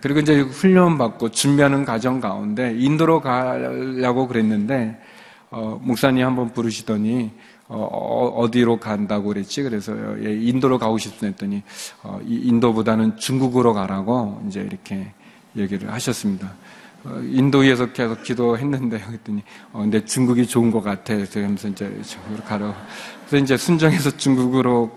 그리고 0.00 0.20
이제 0.20 0.40
훈련 0.40 0.98
받고 0.98 1.30
준비하는 1.30 1.84
과정 1.84 2.20
가운데 2.20 2.74
인도로 2.76 3.20
가려고 3.20 4.28
그랬는데 4.28 5.00
어, 5.50 5.80
목사님 5.82 6.24
한번 6.24 6.52
부르시더니 6.52 7.32
어, 7.66 8.46
디로 8.50 8.78
간다고 8.78 9.28
그랬지? 9.28 9.62
그래서 9.62 9.94
예, 10.24 10.32
인도로 10.32 10.78
가고 10.78 10.98
싶다 10.98 11.26
했더니 11.26 11.62
인도보다는 12.26 13.16
중국으로 13.16 13.74
가라고 13.74 14.42
이제 14.46 14.60
이렇게 14.60 15.12
얘기를 15.56 15.92
하셨습니다. 15.92 16.52
어, 17.04 17.20
인도에서 17.24 17.92
계속 17.92 18.22
기도했는데 18.22 18.98
그랬더니 19.00 19.42
어, 19.72 19.80
근데 19.80 20.04
중국이 20.04 20.46
좋은 20.46 20.70
것 20.70 20.82
같아. 20.82 21.14
그래서 21.14 21.40
이제 21.68 21.90
중국으로 22.02 22.42
가라고 22.44 22.74
그래서 23.26 23.44
이제 23.44 23.56
순정해서 23.56 24.16
중국으로 24.16 24.90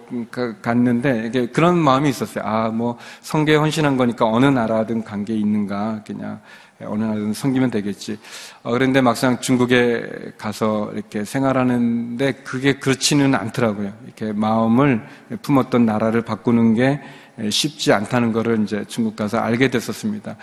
갔는데 0.62 1.28
이게 1.28 1.46
그런 1.48 1.78
마음이 1.78 2.10
있었어요. 2.10 2.44
아, 2.44 2.70
뭐 2.70 2.98
성계에 3.22 3.56
헌신한 3.56 3.96
거니까 3.96 4.26
어느 4.26 4.46
나라든 4.46 5.04
관계 5.04 5.34
있는가 5.36 6.04
그냥 6.06 6.42
어느 6.86 7.04
나라든 7.04 7.34
섬기면 7.34 7.72
되겠지. 7.72 8.18
어, 8.64 8.72
그런데 8.72 9.02
막상 9.02 9.40
중국에 9.40 10.34
가서 10.38 10.92
이렇게 10.94 11.24
생활하는데 11.24 12.34
그게 12.44 12.74
그렇지는 12.74 13.36
않더라고요. 13.36 13.94
이렇게 14.06 14.34
마음을 14.34 15.06
품었던 15.42 15.86
나라를 15.86 16.24
바꾸는 16.24 16.74
게 16.74 17.02
쉽지 17.50 17.92
않다는 17.94 18.32
것을 18.32 18.64
이제 18.64 18.86
중국 18.88 19.16
가서 19.16 19.40
알게 19.40 19.70
됐었습니다. 19.70 20.36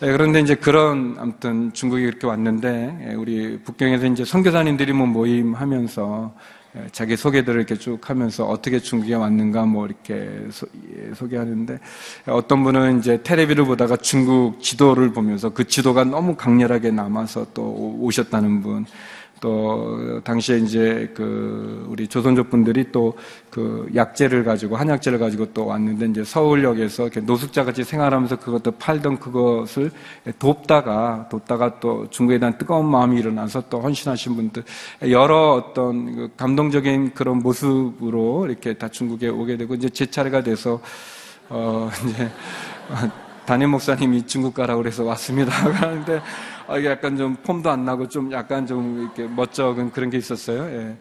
그런데 0.00 0.40
이제 0.40 0.54
그런 0.54 1.16
아무튼 1.18 1.72
중국에 1.72 2.02
이렇게 2.02 2.26
왔는데 2.26 3.14
우리 3.16 3.58
북경에서 3.62 4.06
이제 4.06 4.24
선교사님들이 4.24 4.92
뭐 4.92 5.06
모임하면서 5.06 6.34
예, 6.74 6.86
자기 6.90 7.16
소개들을 7.16 7.60
이렇게 7.60 7.74
쭉 7.76 8.08
하면서 8.08 8.46
어떻게 8.46 8.78
중국에 8.78 9.14
왔는가 9.14 9.66
뭐 9.66 9.84
이렇게 9.86 10.30
소, 10.50 10.66
예, 10.96 11.28
개하는데 11.28 11.78
어떤 12.26 12.64
분은 12.64 12.98
이제 12.98 13.22
테레비를 13.22 13.66
보다가 13.66 13.96
중국 13.98 14.62
지도를 14.62 15.12
보면서 15.12 15.50
그 15.50 15.66
지도가 15.66 16.04
너무 16.04 16.34
강렬하게 16.34 16.90
남아서 16.90 17.46
또 17.52 17.62
오셨다는 18.00 18.62
분, 18.62 18.86
또 19.42 20.20
당시에 20.24 20.58
이제 20.60 21.12
그 21.14 21.84
우리 21.90 22.08
조선족 22.08 22.48
분들이 22.48 22.90
또 22.90 23.12
그 23.52 23.86
약재를 23.94 24.44
가지고 24.44 24.78
한약재를 24.78 25.18
가지고 25.18 25.44
또 25.52 25.66
왔는데 25.66 26.06
이제 26.06 26.24
서울역에서 26.24 27.10
노숙자 27.24 27.64
같이 27.64 27.84
생활하면서 27.84 28.36
그것도 28.36 28.70
팔던 28.72 29.18
그것을 29.18 29.90
돕다가 30.38 31.28
돕다가 31.30 31.78
또 31.78 32.08
중국에 32.08 32.38
대한 32.38 32.56
뜨거운 32.56 32.86
마음이 32.86 33.20
일어나서 33.20 33.64
또 33.68 33.82
헌신하신 33.82 34.36
분들 34.36 34.64
여러 35.10 35.52
어떤 35.52 36.16
그 36.16 36.30
감동적인 36.34 37.12
그런 37.12 37.40
모습으로 37.40 38.46
이렇게 38.46 38.72
다 38.72 38.88
중국에 38.88 39.28
오게 39.28 39.58
되고 39.58 39.74
이제 39.74 39.90
제 39.90 40.06
차례가 40.06 40.42
돼서 40.42 40.80
어 41.50 41.90
이제 42.08 42.30
담임 43.44 43.70
목사님이 43.72 44.26
중국 44.26 44.54
가라고 44.54 44.80
그래서 44.80 45.04
왔습니다. 45.04 45.52
그런데 45.78 46.16
아, 46.16 46.22
이게 46.78 46.88
약간 46.88 47.16
좀 47.16 47.36
폼도 47.36 47.70
안 47.70 47.84
나고 47.84 48.08
좀 48.08 48.32
약간 48.32 48.66
좀 48.66 49.00
이렇게 49.02 49.26
멋쩍은 49.26 49.90
그런 49.92 50.10
게 50.10 50.18
있었어요. 50.18 50.64
예. 50.64 50.96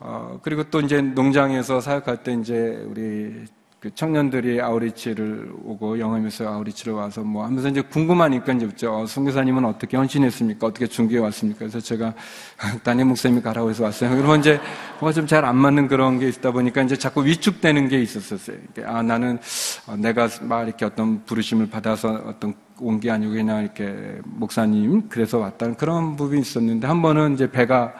어, 0.00 0.38
그리고 0.42 0.64
또 0.64 0.80
이제 0.80 1.00
농장에서 1.00 1.80
사역할 1.80 2.22
때 2.22 2.32
이제 2.32 2.82
우리 2.88 3.44
그 3.80 3.94
청년들이 3.94 4.60
아우리치를 4.60 5.52
오고 5.64 5.98
영암에서 5.98 6.46
아우리치를 6.46 6.92
와서 6.92 7.22
뭐 7.22 7.46
하면서 7.46 7.68
이제 7.68 7.80
궁금하니까 7.80 8.52
이제 8.52 8.66
묻죠. 8.66 8.94
어, 8.94 9.06
선교사님은 9.06 9.64
어떻게 9.64 9.96
헌신했습니까? 9.96 10.66
어떻게 10.66 10.86
중계에 10.86 11.18
왔습니까? 11.18 11.60
그래서 11.60 11.80
제가 11.80 12.12
담임 12.84 13.08
목사님이 13.08 13.40
가라고 13.40 13.70
해서 13.70 13.84
왔어요. 13.84 14.10
그러면 14.10 14.40
이제 14.40 14.60
뭐가 15.00 15.14
좀 15.14 15.26
잘 15.26 15.46
안 15.46 15.56
맞는 15.56 15.88
그런 15.88 16.18
게 16.18 16.28
있다 16.28 16.50
보니까 16.50 16.82
이제 16.82 16.94
자꾸 16.96 17.24
위축되는 17.24 17.88
게 17.88 18.02
있었었어요. 18.02 18.58
아, 18.84 19.00
나는 19.02 19.38
어, 19.86 19.96
내가 19.96 20.28
막 20.42 20.64
이렇게 20.66 20.84
어떤 20.84 21.24
부르심을 21.24 21.70
받아서 21.70 22.22
어떤 22.26 22.54
온 22.80 23.00
게 23.00 23.10
아니고 23.10 23.32
그냥 23.32 23.62
이렇게 23.62 24.20
목사님 24.24 25.08
그래서 25.08 25.38
왔다는 25.38 25.76
그런 25.76 26.16
부분이 26.16 26.40
있었는데 26.40 26.86
한 26.86 27.02
번은 27.02 27.34
이제 27.34 27.50
배가 27.50 27.92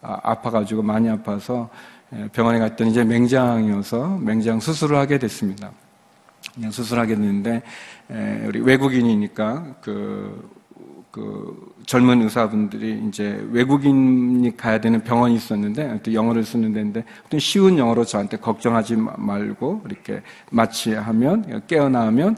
아, 0.00 0.18
아파가지고 0.22 0.82
많이 0.82 1.08
아파서 1.08 1.68
예, 2.14 2.28
병원에 2.32 2.58
갔더니 2.58 2.90
이제 2.90 3.04
맹장이어서 3.04 4.18
맹장 4.18 4.60
수술을 4.60 4.96
하게 4.96 5.18
됐습니다. 5.18 5.70
그냥 6.54 6.70
수술하게 6.70 7.14
됐는데 7.16 7.62
예, 8.10 8.44
우리 8.46 8.60
외국인이니까 8.60 9.74
그, 9.80 10.50
그 11.10 11.74
젊은 11.84 12.22
의사분들이 12.22 13.02
이제 13.08 13.44
외국인이 13.50 14.56
가야 14.56 14.80
되는 14.80 15.02
병원이 15.02 15.34
있었는데 15.34 16.00
또 16.02 16.14
영어를 16.14 16.44
쓰는 16.44 16.72
데인데 16.72 17.04
또 17.28 17.38
쉬운 17.38 17.76
영어로 17.76 18.04
저한테 18.04 18.36
걱정하지 18.38 18.96
말고 18.96 19.82
이렇게 19.86 20.22
마취하면 20.50 21.62
깨어나면 21.66 22.36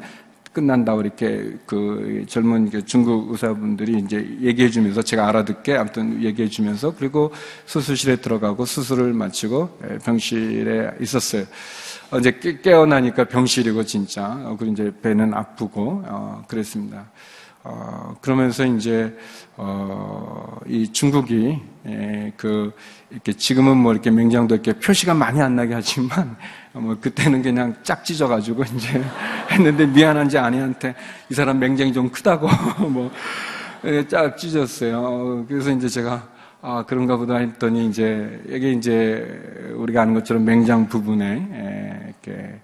끝난다고 0.53 1.01
이렇게 1.03 1.57
그 1.65 2.25
젊은 2.29 2.71
그 2.71 2.85
중국 2.85 3.31
의사분들이 3.31 3.99
이제 3.99 4.17
얘기해 4.41 4.71
주면서 4.71 5.01
제가 5.03 5.29
알아듣게 5.29 5.77
아무튼 5.77 6.23
얘기해 6.23 6.49
주면서 6.49 6.95
그리고 6.97 7.33
수술실에 7.67 8.17
들어가고 8.17 8.65
수술을 8.65 9.13
마치고 9.13 9.79
예, 9.85 9.99
병실에 9.99 10.97
있었어요. 11.01 11.45
어, 12.11 12.19
이제 12.19 12.33
깨어나니까 12.63 13.25
병실이고 13.25 13.85
진짜 13.85 14.27
어, 14.45 14.57
그리고 14.59 14.73
이제 14.73 14.93
배는 15.01 15.35
아프고 15.35 16.03
어, 16.07 16.43
그랬습니다. 16.49 17.11
어, 17.63 18.17
그러면서 18.21 18.65
이제 18.67 19.17
어, 19.57 20.59
이 20.67 20.91
중국이 20.91 21.61
예, 21.87 22.33
그 22.37 22.73
이렇게 23.11 23.33
지금은 23.33 23.77
뭐 23.77 23.93
이렇게 23.93 24.11
맹장도 24.11 24.55
이렇게 24.55 24.73
표시가 24.73 25.15
많이 25.15 25.41
안 25.41 25.55
나게 25.55 25.75
하지만 25.75 26.37
뭐 26.73 26.97
그때는 27.01 27.43
그냥 27.43 27.75
짝 27.83 28.05
찢어가지고 28.05 28.63
이제 28.77 29.03
했는데 29.51 29.87
미안한지 29.87 30.39
아내한테 30.39 30.95
이 31.29 31.35
사람 31.35 31.59
맹장이 31.59 31.93
좀 31.93 32.11
크다고 32.11 32.49
뭐짝 32.89 34.33
예, 34.33 34.37
찢었어요. 34.37 35.45
그래서 35.49 35.71
이제 35.73 35.89
제가 35.89 36.29
아 36.63 36.85
그런가 36.87 37.17
보다 37.17 37.37
했더니 37.37 37.89
이제 37.89 38.41
이게 38.47 38.73
이제 38.73 39.73
우리가 39.75 40.03
아는 40.03 40.15
것처럼 40.15 40.45
맹장 40.45 40.89
부분에 40.89 41.49
예, 41.53 42.07
이렇게 42.09 42.61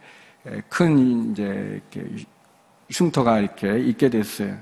예, 0.49 0.62
큰 0.69 1.33
이제 1.33 1.81
이렇게 1.92 2.25
흉터가 2.90 3.40
이렇게 3.40 3.79
있게 3.81 4.09
됐어요. 4.11 4.55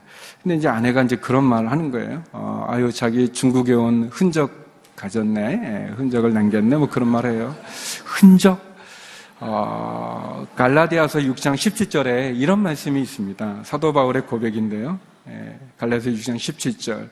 근데 0.43 0.57
이제 0.57 0.69
아내가 0.69 1.03
이제 1.03 1.17
그런 1.17 1.45
말을 1.45 1.71
하는 1.71 1.91
거예요. 1.91 2.23
어, 2.33 2.65
아유 2.69 2.91
자기 2.91 3.29
중국에 3.29 3.75
온 3.75 4.09
흔적 4.11 4.65
가졌네, 4.97 5.93
흔적을 5.97 6.33
남겼네, 6.33 6.77
뭐 6.77 6.89
그런 6.89 7.09
말해요. 7.09 7.55
흔적 8.05 8.74
어, 9.47 10.47
갈라디아서 10.57 11.19
6장 11.19 11.55
17절에 11.55 12.35
이런 12.35 12.61
말씀이 12.61 13.03
있습니다. 13.03 13.65
사도 13.65 13.93
바울의 13.93 14.23
고백인데요. 14.23 14.99
예, 15.29 15.59
갈라디아서 15.77 16.17
6장 16.17 16.37
17절. 16.37 17.11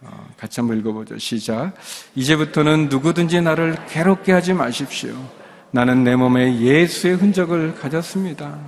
어, 0.00 0.28
같이 0.36 0.60
한번 0.60 0.80
읽어보죠. 0.80 1.16
시작. 1.18 1.72
이제부터는 2.16 2.88
누구든지 2.88 3.40
나를 3.40 3.76
괴롭게 3.86 4.32
하지 4.32 4.52
마십시오. 4.52 5.14
나는 5.70 6.02
내 6.02 6.16
몸에 6.16 6.58
예수의 6.58 7.14
흔적을 7.14 7.76
가졌습니다. 7.76 8.58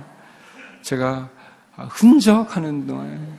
제가 0.81 1.29
아, 1.75 1.83
흔적 1.91 2.55
하는 2.55 2.87
동안 2.87 3.37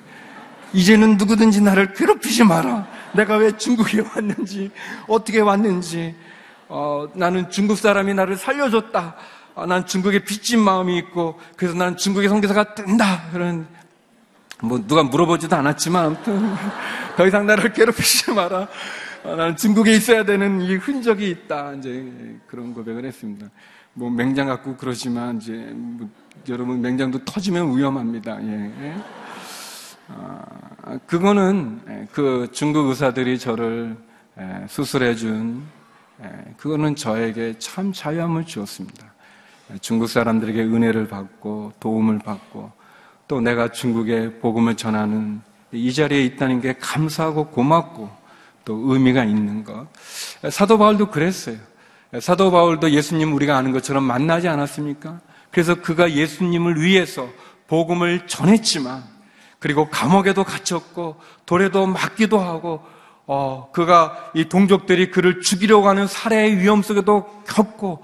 이제는 0.75 1.17
누구든지 1.17 1.63
나를 1.63 1.95
괴롭히지 1.95 2.45
마라. 2.45 2.87
내가 3.15 3.37
왜 3.37 3.57
중국에 3.57 4.03
왔는지, 4.15 4.71
어떻게 5.07 5.41
왔는지, 5.41 6.15
어, 6.69 7.09
나는 7.15 7.51
중국 7.51 7.79
사람이 7.79 8.13
나를 8.13 8.37
살려줬다. 8.37 9.17
아, 9.59 9.67
난 9.67 9.85
중국에 9.85 10.21
빚진 10.21 10.61
마음이 10.61 10.97
있고 10.99 11.39
그래서 11.57 11.77
나는 11.77 11.97
중국의 11.97 12.29
선교사가 12.29 12.75
된다. 12.77 13.29
그런 13.33 13.67
뭐 14.63 14.81
누가 14.87 15.03
물어보지도 15.03 15.57
않았지만 15.57 16.07
아무튼 16.07 16.55
더 17.17 17.27
이상 17.27 17.45
나를 17.45 17.73
괴롭히지 17.73 18.31
마라. 18.33 18.69
아, 19.25 19.35
나는 19.35 19.57
중국에 19.57 19.93
있어야 19.97 20.25
되는 20.25 20.61
이 20.61 20.77
흔적이 20.77 21.31
있다. 21.31 21.73
이제 21.73 22.39
그런 22.47 22.73
고백을 22.73 23.05
했습니다. 23.05 23.49
뭐 23.95 24.09
맹장 24.11 24.47
갖고 24.47 24.77
그러지만 24.77 25.39
이제 25.39 25.53
뭐 25.75 26.09
여러분 26.49 26.81
맹장도 26.81 27.25
터지면 27.25 27.77
위험합니다. 27.77 28.41
예. 28.45 28.97
아, 30.07 30.99
그거는 31.07 31.81
예, 31.89 32.07
그 32.13 32.49
중국 32.53 32.89
의사들이 32.91 33.41
저를 33.41 33.97
예, 34.39 34.67
수술해준 34.69 35.65
예, 36.23 36.55
그거는 36.57 36.95
저에게 36.95 37.59
참 37.59 37.93
자유함을 37.93 38.47
주었습니다. 38.47 39.18
중국 39.81 40.09
사람들에게 40.09 40.63
은혜를 40.63 41.09
받고 41.09 41.73
도움을 41.81 42.19
받고 42.21 42.73
또 43.27 43.41
내가 43.41 43.71
중국에 43.71 44.39
복음을 44.41 44.75
전하는 44.77 45.43
이 45.73 45.93
자리에 45.93 46.25
있다는 46.25 46.61
게 46.61 46.75
감사하고 46.79 47.49
고맙고 47.49 48.11
또 48.65 48.93
의미가 48.93 49.25
있는 49.25 49.65
것. 49.65 49.87
사도 50.51 50.79
바울도 50.79 51.11
그랬어요. 51.11 51.57
사도 52.21 52.51
바울도 52.51 52.91
예수님 52.91 53.35
우리가 53.35 53.57
아는 53.57 53.73
것처럼 53.73 54.05
만나지 54.05 54.49
않았습니까? 54.49 55.21
그래서 55.51 55.75
그가 55.75 56.13
예수님을 56.13 56.81
위해서 56.81 57.29
복음을 57.67 58.27
전했지만 58.27 59.05
그리고 59.59 59.89
감옥에도 59.91 60.45
갇혔고 60.45 61.17
돌에도 61.45 61.87
맞기도 61.87 62.39
하고 62.39 62.83
어, 63.27 63.69
그가 63.73 64.31
이 64.35 64.47
동족들이 64.47 65.11
그를 65.11 65.43
죽이려고 65.43 65.87
하는 65.87 66.07
살해의 66.07 66.59
위험 66.59 66.83
속에도 66.83 67.43
겪고 67.47 68.03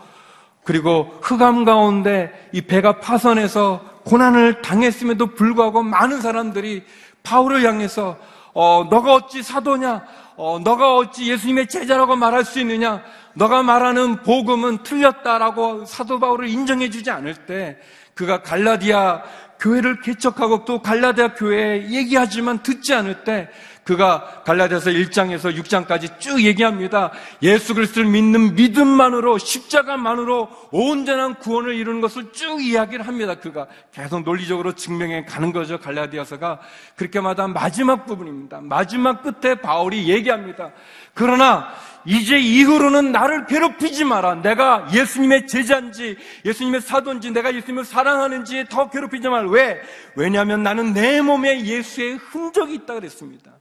그리고 0.64 1.18
흑암 1.22 1.64
가운데 1.64 2.48
이 2.52 2.62
배가 2.62 2.98
파선해서 2.98 3.94
고난을 4.04 4.62
당했음에도 4.62 5.34
불구하고 5.34 5.82
많은 5.82 6.20
사람들이 6.20 6.82
바울을 7.22 7.64
향해서 7.64 8.18
어, 8.54 8.86
너가 8.88 9.14
어찌 9.14 9.42
사도냐? 9.42 10.04
어, 10.36 10.60
너가 10.62 10.96
어찌 10.96 11.30
예수님의 11.30 11.68
제자라고 11.68 12.16
말할 12.16 12.44
수 12.44 12.60
있느냐? 12.60 13.02
너가 13.34 13.62
말하는 13.62 14.22
복음은 14.22 14.84
틀렸다라고 14.84 15.84
사도 15.86 16.20
바울을 16.20 16.48
인정해 16.48 16.88
주지 16.88 17.10
않을 17.10 17.34
때 17.46 17.78
그가 18.14 18.42
갈라디아 18.42 19.22
교회를 19.58 20.00
개척하고 20.00 20.64
또 20.64 20.82
갈라디아 20.82 21.34
교회에 21.34 21.90
얘기하지만 21.90 22.62
듣지 22.62 22.94
않을 22.94 23.24
때 23.24 23.48
그가 23.84 24.42
갈라디아서 24.44 24.90
1장에서 24.90 25.54
6장까지 25.56 26.18
쭉 26.18 26.42
얘기합니다. 26.42 27.12
예수 27.42 27.74
그리스도를 27.74 28.08
믿는 28.08 28.54
믿음만으로 28.54 29.38
십자가만으로 29.38 30.48
온전한 30.72 31.34
구원을 31.34 31.74
이루는 31.74 32.00
것을 32.00 32.32
쭉 32.32 32.64
이야기를 32.64 33.06
합니다. 33.06 33.34
그가 33.34 33.66
계속 33.92 34.22
논리적으로 34.22 34.72
증명해 34.72 35.26
가는 35.26 35.52
거죠. 35.52 35.78
갈라디아서가 35.78 36.60
그렇게 36.96 37.20
마다 37.20 37.46
마지막 37.46 38.06
부분입니다. 38.06 38.60
마지막 38.62 39.22
끝에 39.22 39.56
바울이 39.56 40.08
얘기합니다. 40.08 40.72
그러나 41.12 41.68
이제 42.06 42.38
이후로는 42.38 43.12
나를 43.12 43.46
괴롭히지 43.46 44.04
마라. 44.04 44.36
내가 44.36 44.86
예수님의 44.92 45.46
제자인지, 45.46 46.16
예수님의 46.44 46.80
사도인지, 46.80 47.30
내가 47.30 47.54
예수님을 47.54 47.84
사랑하는지 47.84 48.66
더 48.68 48.90
괴롭히지 48.90 49.28
마라. 49.28 49.48
왜? 49.50 49.80
왜냐하면 50.16 50.62
나는 50.62 50.92
내 50.92 51.20
몸에 51.20 51.64
예수의 51.64 52.16
흔적이 52.16 52.74
있다 52.74 52.94
그랬습니다. 52.94 53.52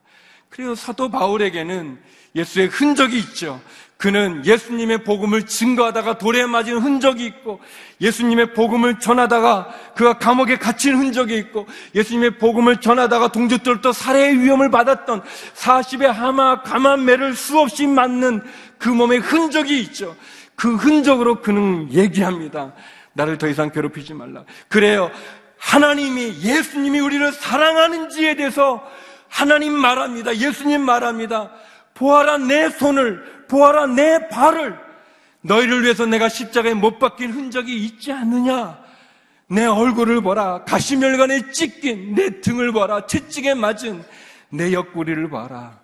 그리고 0.55 0.75
사도 0.75 1.09
바울에게는 1.09 1.97
예수의 2.35 2.67
흔적이 2.67 3.17
있죠. 3.17 3.59
그는 3.97 4.45
예수님의 4.45 5.03
복음을 5.03 5.47
증거하다가 5.47 6.19
돌에 6.19 6.45
맞은 6.45 6.77
흔적이 6.77 7.25
있고 7.25 7.59
예수님의 8.01 8.53
복음을 8.53 8.99
전하다가 8.99 9.73
그가 9.95 10.19
감옥에 10.19 10.57
갇힌 10.57 10.95
흔적이 10.95 11.37
있고 11.39 11.65
예수님의 11.95 12.37
복음을 12.37 12.77
전하다가 12.81 13.29
동족들로부터 13.29 13.93
살해의 13.93 14.41
위험을 14.41 14.69
받았던 14.69 15.23
40의 15.55 16.05
하마 16.05 16.61
가만매를 16.61 17.35
수없이 17.35 17.87
맞는 17.87 18.43
그 18.77 18.89
몸의 18.89 19.19
흔적이 19.19 19.79
있죠. 19.81 20.15
그 20.55 20.75
흔적으로 20.75 21.41
그는 21.41 21.91
얘기합니다. 21.91 22.73
나를 23.13 23.39
더 23.39 23.47
이상 23.47 23.71
괴롭히지 23.71 24.13
말라. 24.13 24.43
그래요. 24.67 25.09
하나님이 25.57 26.41
예수님이 26.43 26.99
우리를 26.99 27.31
사랑하는지에 27.31 28.35
대해서 28.35 28.83
하나님 29.33 29.73
말합니다. 29.73 30.37
예수님 30.37 30.81
말합니다. 30.85 31.49
보아라 31.95 32.37
내 32.37 32.69
손을, 32.69 33.47
보아라 33.47 33.87
내 33.87 34.27
발을 34.27 34.77
너희를 35.41 35.81
위해서 35.81 36.05
내가 36.05 36.29
십자가에 36.29 36.75
못 36.75 36.99
박힌 36.99 37.31
흔적이 37.31 37.83
있지 37.83 38.11
않느냐? 38.11 38.79
내 39.47 39.65
얼굴을 39.65 40.21
보라. 40.21 40.65
가시멸관에 40.65 41.51
찢긴 41.51 42.13
내 42.13 42.41
등을 42.41 42.71
보라. 42.71 43.07
채찍에 43.07 43.55
맞은 43.55 44.03
내 44.49 44.71
옆구리를 44.71 45.27
봐라. 45.31 45.79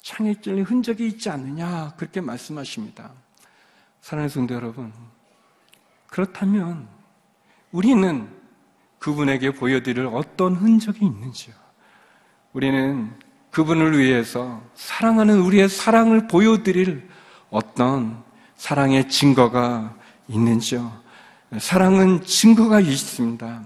창에 0.00 0.34
찔린 0.40 0.64
흔적이 0.64 1.06
있지 1.08 1.28
않느냐? 1.28 1.92
그렇게 1.98 2.22
말씀하십니다. 2.22 3.10
사랑하는 4.00 4.30
성도 4.30 4.54
여러분. 4.54 4.92
그렇다면 6.06 6.88
우리는 7.70 8.28
그분에게 8.98 9.50
보여드릴 9.50 10.06
어떤 10.06 10.56
흔적이 10.56 11.04
있는지요? 11.04 11.63
우리는 12.54 13.10
그분을 13.50 13.98
위해서 13.98 14.62
사랑하는 14.76 15.40
우리의 15.40 15.68
사랑을 15.68 16.28
보여드릴 16.28 17.02
어떤 17.50 18.22
사랑의 18.54 19.08
증거가 19.08 19.92
있는지요? 20.28 20.92
사랑은 21.58 22.24
증거가 22.24 22.78
있습니다. 22.78 23.64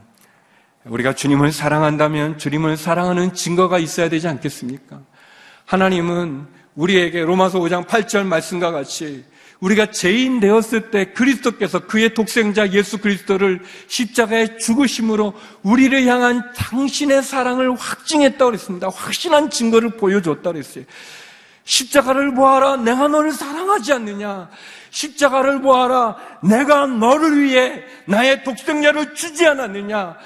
우리가 0.87 1.15
주님을 1.15 1.53
사랑한다면 1.53 2.39
주님을 2.39 2.79
사랑하는 2.79 3.35
증거가 3.35 3.79
있어야 3.79 4.09
되지 4.09 4.27
않겠습니까? 4.27 5.03
하나님은 5.67 6.47
우리에게 6.75 7.21
로마서 7.25 7.61
5장 7.61 7.87
8절 7.87 8.25
말씀과 8.25 8.71
같이 8.71 9.23
우리가 9.61 9.91
죄인 9.91 10.39
되었을 10.41 10.91
때 10.91 11.13
그리스도께서 11.13 11.81
그의 11.81 12.15
독생자 12.15 12.71
예수 12.73 12.99
그리스도를 12.99 13.61
십자가에 13.89 14.57
죽으심으로 14.59 15.35
우리를 15.63 16.07
향한 16.07 16.53
당신의 16.55 17.23
사랑을 17.23 17.75
확증했다고 17.75 18.51
그랬습니다. 18.51 18.89
확신한 18.89 19.51
증거를 19.51 19.97
보여줬다고 19.97 20.53
그랬어요. 20.53 20.85
십자가를 21.65 22.35
보아라. 22.35 22.77
내가 22.77 23.09
너를 23.09 23.33
사랑하지 23.33 23.93
않느냐. 23.93 24.49
십자가를 24.91 25.61
보아라. 25.61 26.17
내가 26.43 26.87
너를 26.87 27.43
위해 27.43 27.85
나의 28.07 28.45
독생자를 28.45 29.15
주지 29.15 29.47
않았느냐. 29.47 30.17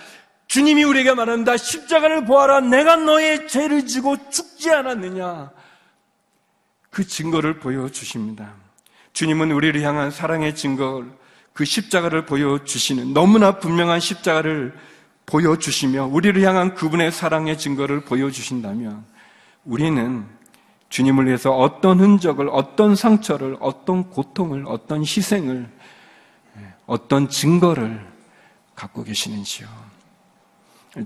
주님이 0.46 0.84
우리에게 0.84 1.14
말합니다. 1.14 1.56
십자가를 1.56 2.26
보아라. 2.26 2.60
내가 2.60 2.96
너의 2.96 3.48
죄를 3.48 3.86
지고 3.86 4.16
죽지 4.30 4.70
않았느냐. 4.70 5.50
그 6.90 7.06
증거를 7.06 7.58
보여주십니다. 7.58 8.61
주님은 9.12 9.52
우리를 9.52 9.80
향한 9.82 10.10
사랑의 10.10 10.54
증거를 10.54 11.10
그 11.52 11.64
십자가를 11.64 12.24
보여주시는 12.26 13.12
너무나 13.12 13.58
분명한 13.58 14.00
십자가를 14.00 14.74
보여주시며 15.26 16.06
우리를 16.06 16.40
향한 16.42 16.74
그분의 16.74 17.12
사랑의 17.12 17.58
증거를 17.58 18.00
보여주신다면 18.00 19.04
우리는 19.64 20.26
주님을 20.88 21.26
위해서 21.26 21.52
어떤 21.52 22.00
흔적을, 22.00 22.48
어떤 22.50 22.94
상처를, 22.94 23.56
어떤 23.60 24.10
고통을, 24.10 24.64
어떤 24.66 25.00
희생을, 25.00 25.68
어떤 26.86 27.28
증거를 27.28 28.06
갖고 28.74 29.02
계시는지요. 29.04 29.68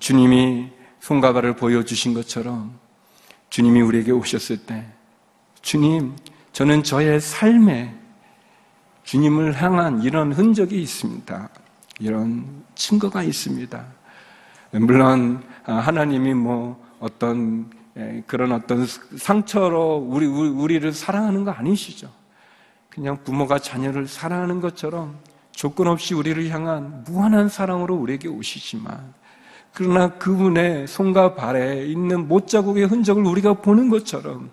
주님이 0.01 0.71
손과 1.01 1.33
발을 1.33 1.55
보여주신 1.55 2.15
것처럼 2.15 2.79
주님이 3.51 3.81
우리에게 3.83 4.11
오셨을 4.11 4.67
때 4.67 4.87
주님, 5.63 6.17
저는 6.57 6.85
저의 6.85 7.21
삶에 7.21 7.95
주님을 9.05 9.61
향한 9.61 10.03
이런 10.03 10.33
흔적이 10.33 10.81
있습니다. 10.81 11.51
이런 12.01 12.65
증거가 12.75 13.23
있습니다. 13.23 13.85
물론 14.71 15.45
아, 15.67 15.75
하나님이 15.75 16.33
뭐 16.33 16.83
어떤 16.99 17.71
그런 18.27 18.53
어떤 18.53 18.87
상처로 19.19 19.97
우리, 20.09 20.25
우리를 20.25 20.91
사랑하는 20.95 21.45
거 21.45 21.51
아니시죠. 21.51 22.11
그냥 22.89 23.23
부모가 23.23 23.59
자녀를 23.59 24.09
사랑하는 24.09 24.63
것처럼 24.63 25.15
조건 25.51 25.89
없이 25.89 26.15
우리를 26.15 26.49
향한 26.49 27.05
무한한 27.07 27.51
사랑으로 27.51 27.97
우리에게 27.97 28.29
오시지만 28.29 29.13
그러나 29.75 30.09
그분의 30.15 30.87
손과 30.87 31.35
발에 31.35 31.85
있는 31.85 32.27
못자국의 32.29 32.87
흔적을 32.87 33.27
우리가 33.27 33.61
보는 33.61 33.91
것처럼 33.91 34.51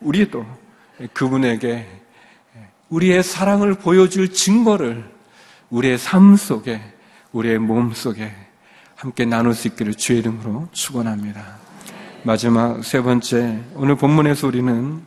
우리도 0.00 0.65
그분에게 1.12 1.86
우리의 2.88 3.22
사랑을 3.22 3.74
보여줄 3.74 4.32
증거를 4.32 5.04
우리의 5.70 5.98
삶 5.98 6.36
속에, 6.36 6.80
우리의 7.32 7.58
몸 7.58 7.92
속에 7.92 8.32
함께 8.94 9.24
나눌 9.24 9.54
수 9.54 9.68
있기를 9.68 9.94
주의 9.94 10.20
이름으로 10.20 10.68
축원합니다. 10.72 11.58
마지막 12.22 12.82
세 12.84 13.00
번째, 13.02 13.60
오늘 13.74 13.96
본문에서 13.96 14.46
우리는 14.46 15.02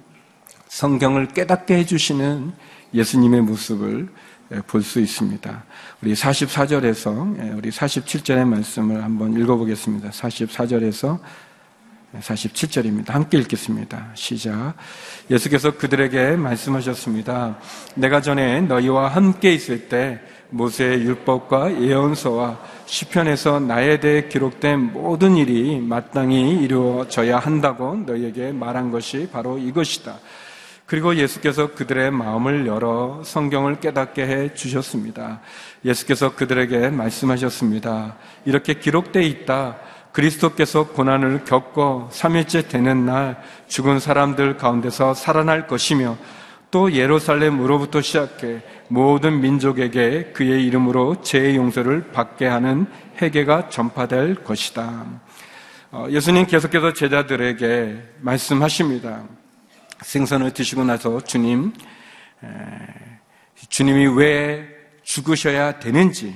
성경을 0.67 1.29
깨닫게 1.29 1.75
해주시는 1.77 2.53
예수님의 2.93 3.41
모습을 3.41 4.09
볼 4.67 4.81
수 4.81 4.99
있습니다. 4.99 5.63
우리 6.01 6.13
44절에서 6.13 7.57
우리 7.57 7.69
47절의 7.69 8.45
말씀을 8.45 9.03
한번 9.03 9.33
읽어보겠습니다. 9.33 10.09
44절에서 10.09 11.19
47절입니다. 12.17 13.11
함께 13.11 13.37
읽겠습니다. 13.37 14.11
시작. 14.15 14.73
예수께서 15.29 15.77
그들에게 15.77 16.31
말씀하셨습니다. 16.37 17.59
내가 17.95 18.21
전에 18.21 18.61
너희와 18.61 19.09
함께 19.09 19.53
있을 19.53 19.89
때 19.89 20.19
모세의 20.49 21.01
율법과 21.01 21.81
예언서와 21.81 22.59
시편에서 22.87 23.59
나에 23.59 23.99
대해 23.99 24.27
기록된 24.27 24.93
모든 24.93 25.37
일이 25.37 25.79
마땅히 25.79 26.59
이루어져야 26.63 27.37
한다고 27.37 27.95
너희에게 27.95 28.51
말한 28.51 28.89
것이 28.89 29.29
바로 29.31 29.59
이것이다. 29.59 30.17
그리고 30.87 31.15
예수께서 31.15 31.75
그들의 31.75 32.09
마음을 32.09 32.65
열어 32.65 33.21
성경을 33.23 33.79
깨닫게 33.79 34.23
해 34.25 34.53
주셨습니다. 34.55 35.39
예수께서 35.85 36.33
그들에게 36.33 36.89
말씀하셨습니다. 36.89 38.15
이렇게 38.45 38.73
기록되어 38.73 39.21
있다. 39.21 39.77
그리스도께서 40.19 40.87
고난을 40.87 41.45
겪고 41.45 42.09
3일째 42.11 42.67
되는 42.67 43.05
날 43.05 43.41
죽은 43.69 43.99
사람들 43.99 44.57
가운데서 44.57 45.13
살아날 45.13 45.65
것이며 45.65 46.17
또 46.71 46.91
예루살렘으로부터 46.91 48.01
시작해 48.01 48.61
모든 48.89 49.39
민족에게 49.39 50.33
그의 50.33 50.65
이름으로 50.65 51.21
죄의 51.21 51.55
용서를 51.55 52.11
받게 52.11 52.45
하는 52.47 52.85
회개가 53.21 53.69
전파될 53.69 54.43
것이다. 54.43 55.05
어, 55.91 56.07
예수님 56.09 56.45
계속해서 56.47 56.93
제자들에게 56.93 58.03
말씀하십니다. 58.19 59.23
생선을 60.01 60.51
드시고 60.51 60.83
나서 60.83 61.21
주님, 61.21 61.73
주님이 63.69 64.07
왜 64.17 64.67
죽으셔야 65.03 65.79
되는지, 65.79 66.35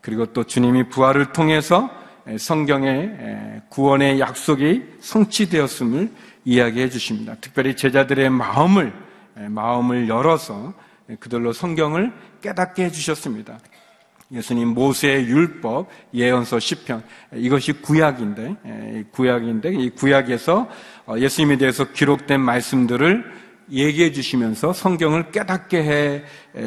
그리고 0.00 0.26
또 0.26 0.44
주님이 0.44 0.88
부활을 0.88 1.32
통해서 1.32 1.99
성경의 2.38 3.62
구원의 3.68 4.20
약속이 4.20 4.84
성취되었음을 5.00 6.10
이야기해 6.44 6.88
주십니다. 6.90 7.34
특별히 7.40 7.76
제자들의 7.76 8.30
마음을 8.30 8.92
마음을 9.34 10.08
열어서 10.08 10.74
그들로 11.18 11.52
성경을 11.52 12.12
깨닫게 12.40 12.84
해 12.84 12.90
주셨습니다. 12.90 13.58
예수님 14.32 14.68
모세의 14.68 15.26
율법, 15.26 15.88
예언서, 16.14 16.60
시편 16.60 17.02
이것이 17.34 17.72
구약인데 17.72 19.06
구약인데 19.10 19.74
이 19.74 19.90
구약에서 19.90 20.68
어, 21.06 21.18
예수님에 21.18 21.56
대해서 21.56 21.90
기록된 21.90 22.40
말씀들을 22.40 23.39
얘기해 23.70 24.12
주시면서 24.12 24.72
성경을 24.72 25.30
깨닫게 25.30 25.82
해 25.82 26.24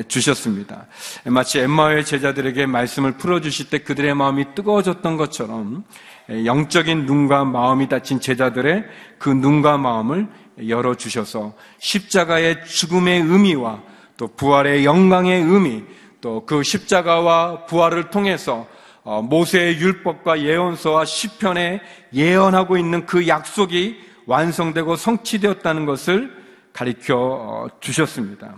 주셨습니다. 0.07 0.87
마치 1.25 1.59
엠마의 1.59 2.05
제자들에게 2.05 2.65
말씀을 2.65 3.17
풀어 3.17 3.41
주실 3.41 3.69
때 3.69 3.79
그들의 3.79 4.13
마음이 4.15 4.55
뜨거워졌던 4.55 5.17
것처럼 5.17 5.83
영적인 6.29 7.05
눈과 7.05 7.45
마음이 7.45 7.89
닫힌 7.89 8.19
제자들의 8.19 8.85
그 9.17 9.29
눈과 9.29 9.77
마음을 9.77 10.27
열어 10.67 10.95
주셔서 10.95 11.53
십자가의 11.79 12.65
죽음의 12.65 13.21
의미와 13.21 13.81
또 14.17 14.27
부활의 14.27 14.85
영광의 14.85 15.41
의미 15.41 15.83
또 16.21 16.45
그 16.45 16.63
십자가와 16.63 17.65
부활을 17.65 18.09
통해서 18.09 18.65
어, 19.03 19.21
모세의 19.21 19.77
율법과 19.79 20.41
예언서와 20.41 21.03
시편에 21.03 21.81
예언하고 22.13 22.77
있는 22.77 23.05
그 23.05 23.27
약속이 23.27 23.97
완성되고 24.25 24.95
성취되었다는 24.95 25.85
것을 25.85 26.42
가르쳐 26.73 27.15
어, 27.15 27.67
주셨습니다. 27.79 28.55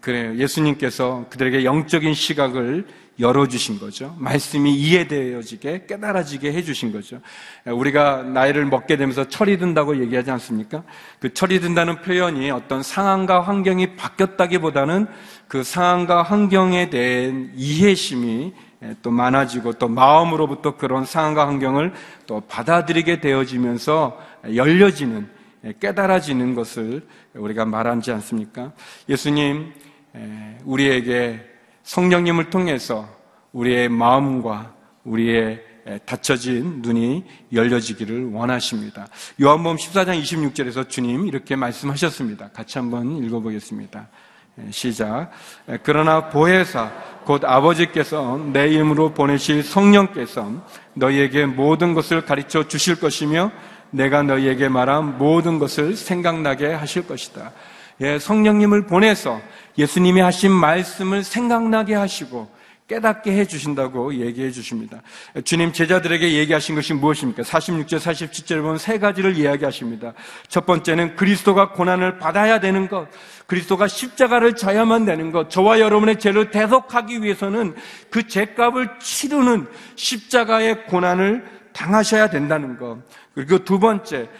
그래요. 0.00 0.34
예수님께서 0.36 1.26
그들에게 1.30 1.64
영적인 1.64 2.14
시각을 2.14 2.86
열어주신 3.20 3.78
거죠. 3.78 4.14
말씀이 4.18 4.74
이해되어지게, 4.74 5.86
깨달아지게 5.86 6.52
해주신 6.52 6.90
거죠. 6.90 7.20
우리가 7.64 8.24
나이를 8.24 8.64
먹게 8.64 8.96
되면서 8.96 9.28
철이 9.28 9.58
든다고 9.58 10.00
얘기하지 10.00 10.32
않습니까? 10.32 10.82
그 11.20 11.32
철이 11.32 11.60
든다는 11.60 12.02
표현이 12.02 12.50
어떤 12.50 12.82
상황과 12.82 13.42
환경이 13.42 13.94
바뀌었다기보다는 13.94 15.06
그 15.46 15.62
상황과 15.62 16.24
환경에 16.24 16.90
대한 16.90 17.52
이해심이 17.54 18.52
또 19.02 19.12
많아지고 19.12 19.74
또 19.74 19.86
마음으로부터 19.86 20.76
그런 20.76 21.04
상황과 21.04 21.46
환경을 21.46 21.92
또 22.26 22.40
받아들이게 22.40 23.20
되어지면서 23.20 24.20
열려지는 24.56 25.33
깨달아지는 25.80 26.54
것을 26.54 27.06
우리가 27.34 27.64
말하지 27.64 28.12
않습니까? 28.12 28.72
예수님, 29.08 29.72
우리에게 30.64 31.40
성령님을 31.82 32.50
통해서 32.50 33.08
우리의 33.52 33.88
마음과 33.88 34.74
우리의 35.04 35.62
닫혀진 36.06 36.80
눈이 36.82 37.24
열려지기를 37.52 38.32
원하십니다. 38.32 39.06
요한복음 39.40 39.76
14장 39.76 40.20
26절에서 40.22 40.88
주님 40.88 41.26
이렇게 41.26 41.56
말씀하셨습니다. 41.56 42.50
같이 42.52 42.78
한번 42.78 43.22
읽어보겠습니다. 43.22 44.08
시작. 44.70 45.30
그러나 45.82 46.30
보혜사 46.30 46.92
곧 47.24 47.44
아버지께서 47.44 48.38
내 48.52 48.68
이름으로 48.68 49.12
보내실 49.12 49.62
성령께서 49.62 50.64
너희에게 50.94 51.46
모든 51.46 51.92
것을 51.92 52.24
가르쳐 52.24 52.66
주실 52.66 53.00
것이며 53.00 53.50
내가 53.94 54.22
너희에게 54.22 54.68
말한 54.68 55.18
모든 55.18 55.58
것을 55.58 55.96
생각나게 55.96 56.72
하실 56.72 57.06
것이다. 57.06 57.52
예, 58.00 58.18
성령님을 58.18 58.86
보내서 58.86 59.40
예수님이 59.78 60.20
하신 60.20 60.50
말씀을 60.50 61.22
생각나게 61.22 61.94
하시고 61.94 62.52
깨닫게 62.88 63.32
해 63.32 63.46
주신다고 63.46 64.14
얘기해 64.14 64.50
주십니다. 64.50 65.00
주님 65.44 65.72
제자들에게 65.72 66.34
얘기하신 66.34 66.74
것이 66.74 66.92
무엇입니까? 66.92 67.42
46절, 67.42 67.98
47절 67.98 68.60
보면 68.60 68.78
세 68.78 68.98
가지를 68.98 69.38
이야기하십니다. 69.38 70.12
첫 70.48 70.66
번째는 70.66 71.16
그리스도가 71.16 71.70
고난을 71.70 72.18
받아야 72.18 72.60
되는 72.60 72.88
것, 72.88 73.08
그리스도가 73.46 73.88
십자가를 73.88 74.54
져야만 74.56 75.06
되는 75.06 75.32
것, 75.32 75.48
저와 75.48 75.80
여러분의 75.80 76.18
죄를 76.18 76.50
대속하기 76.50 77.22
위해서는 77.22 77.74
그 78.10 78.26
죄값을 78.26 78.98
치르는 78.98 79.66
십자가의 79.96 80.84
고난을 80.86 81.63
당하셔야 81.74 82.30
된다는 82.30 82.78
것. 82.78 82.98
그리고 83.34 83.58
두 83.58 83.78
번째, 83.78 84.30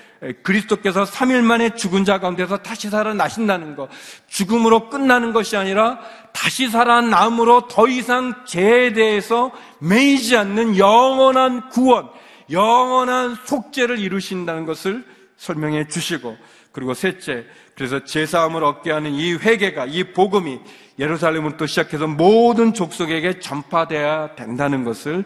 그리스도께서 0.42 1.04
3일 1.04 1.42
만에 1.42 1.74
죽은 1.74 2.04
자 2.04 2.18
가운데서 2.18 2.58
다시 2.58 2.88
살아나신다는 2.88 3.76
것. 3.76 3.90
죽음으로 4.28 4.88
끝나는 4.88 5.32
것이 5.32 5.56
아니라 5.56 5.98
다시 6.32 6.68
살아남으로 6.68 7.68
더 7.68 7.88
이상 7.88 8.46
죄에 8.46 8.94
대해서 8.94 9.50
매이지 9.80 10.36
않는 10.36 10.78
영원한 10.78 11.68
구원, 11.68 12.08
영원한 12.50 13.36
속죄를 13.44 13.98
이루신다는 13.98 14.64
것을 14.64 15.04
설명해 15.36 15.88
주시고, 15.88 16.36
그리고 16.72 16.94
셋째, 16.94 17.44
그래서 17.74 18.04
제사함을 18.04 18.64
얻게 18.64 18.92
하는 18.92 19.10
이 19.10 19.34
회개가, 19.34 19.86
이 19.86 20.04
복음이 20.12 20.60
예루살렘을또 20.98 21.66
시작해서 21.66 22.06
모든 22.06 22.72
족속에게 22.72 23.40
전파되어야 23.40 24.36
된다는 24.36 24.84
것을 24.84 25.24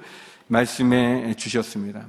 말씀해 0.49 1.35
주셨습니다. 1.35 2.07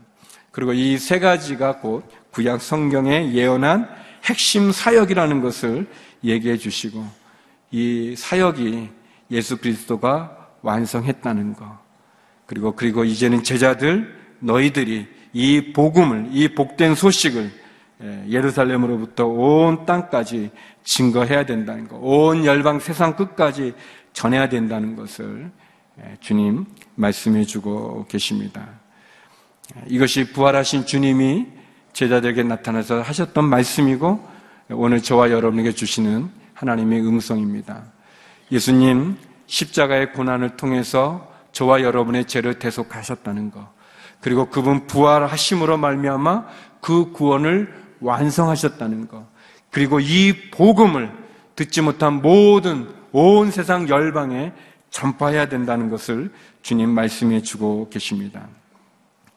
그리고 0.51 0.73
이 0.73 0.97
세 0.97 1.19
가지가 1.19 1.77
곧 1.79 2.03
구약 2.31 2.61
성경에 2.61 3.31
예언한 3.33 3.87
핵심 4.25 4.71
사역이라는 4.71 5.41
것을 5.41 5.87
얘기해 6.23 6.57
주시고 6.57 7.05
이 7.71 8.15
사역이 8.17 8.89
예수 9.31 9.57
그리스도가 9.57 10.49
완성했다는 10.61 11.53
것. 11.53 11.65
그리고 12.45 12.75
그리고 12.75 13.05
이제는 13.05 13.43
제자들 13.43 14.13
너희들이 14.39 15.07
이 15.33 15.73
복음을 15.73 16.29
이 16.31 16.55
복된 16.55 16.95
소식을 16.95 17.51
예, 18.01 18.23
예루살렘으로부터 18.29 19.27
온 19.27 19.85
땅까지 19.85 20.51
증거해야 20.83 21.45
된다는 21.45 21.87
것. 21.87 21.97
온 22.01 22.45
열방 22.45 22.79
세상 22.79 23.15
끝까지 23.15 23.73
전해야 24.13 24.49
된다는 24.49 24.95
것을 24.95 25.51
예, 25.51 25.51
주님 26.19 26.65
말씀해 26.95 27.45
주고 27.45 28.05
계십니다. 28.07 28.67
이것이 29.87 30.31
부활하신 30.33 30.85
주님이 30.85 31.47
제자들에게 31.93 32.43
나타나서 32.43 33.01
하셨던 33.01 33.45
말씀이고 33.45 34.27
오늘 34.69 35.01
저와 35.01 35.31
여러분에게 35.31 35.71
주시는 35.71 36.29
하나님의 36.53 37.01
음성입니다. 37.01 37.83
예수님 38.51 39.17
십자가의 39.47 40.13
고난을 40.13 40.57
통해서 40.57 41.31
저와 41.51 41.81
여러분의 41.81 42.25
죄를 42.25 42.59
대속하셨다는 42.59 43.51
것. 43.51 43.67
그리고 44.21 44.49
그분 44.49 44.87
부활하심으로 44.87 45.77
말미암아 45.77 46.45
그 46.81 47.11
구원을 47.11 47.73
완성하셨다는 48.01 49.07
것. 49.07 49.27
그리고 49.71 49.99
이 49.99 50.49
복음을 50.51 51.11
듣지 51.55 51.81
못한 51.81 52.21
모든 52.21 52.89
온 53.11 53.51
세상 53.51 53.89
열방에 53.89 54.53
전파해야 54.89 55.49
된다는 55.49 55.89
것을 55.89 56.31
주님 56.61 56.89
말씀해 56.89 57.41
주고 57.41 57.89
계십니다. 57.89 58.47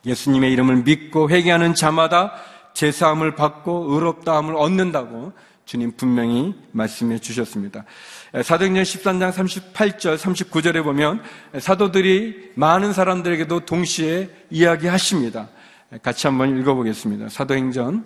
예수님의 0.05 0.53
이름을 0.53 0.83
믿고 0.83 1.31
회개하는 1.31 1.75
자마다 1.75 2.33
제사함을 2.75 3.35
받고 3.35 3.87
의롭다함을 3.91 4.57
얻는다고 4.57 5.33
주님 5.65 5.93
분명히 5.97 6.55
말씀해 6.73 7.19
주셨습니다. 7.19 7.85
사도행전 8.43 8.83
13장 8.83 9.33
38절, 9.33 10.17
39절에 10.19 10.83
보면 10.83 11.23
사도들이 11.59 12.53
많은 12.57 12.93
사람들에게도 12.93 13.61
동시에 13.61 14.29
이야기하십니다. 14.51 15.49
같이 16.03 16.27
한번 16.27 16.59
읽어보겠습니다. 16.59 17.29
사도행전 17.29 18.05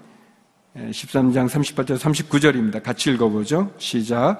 13장 0.77 1.49
38절, 1.49 1.99
39절입니다. 1.99 2.83
같이 2.83 3.11
읽어보죠. 3.11 3.73
시작. 3.79 4.39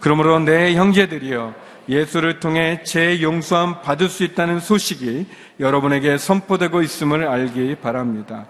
그러므로 0.00 0.38
내 0.40 0.74
형제들이여 0.74 1.54
예수를 1.88 2.40
통해 2.40 2.82
제 2.84 3.22
용서함 3.22 3.82
받을 3.82 4.08
수 4.08 4.24
있다는 4.24 4.60
소식이 4.60 5.26
여러분에게 5.58 6.18
선포되고 6.18 6.82
있음을 6.82 7.26
알기 7.26 7.76
바랍니다. 7.76 8.46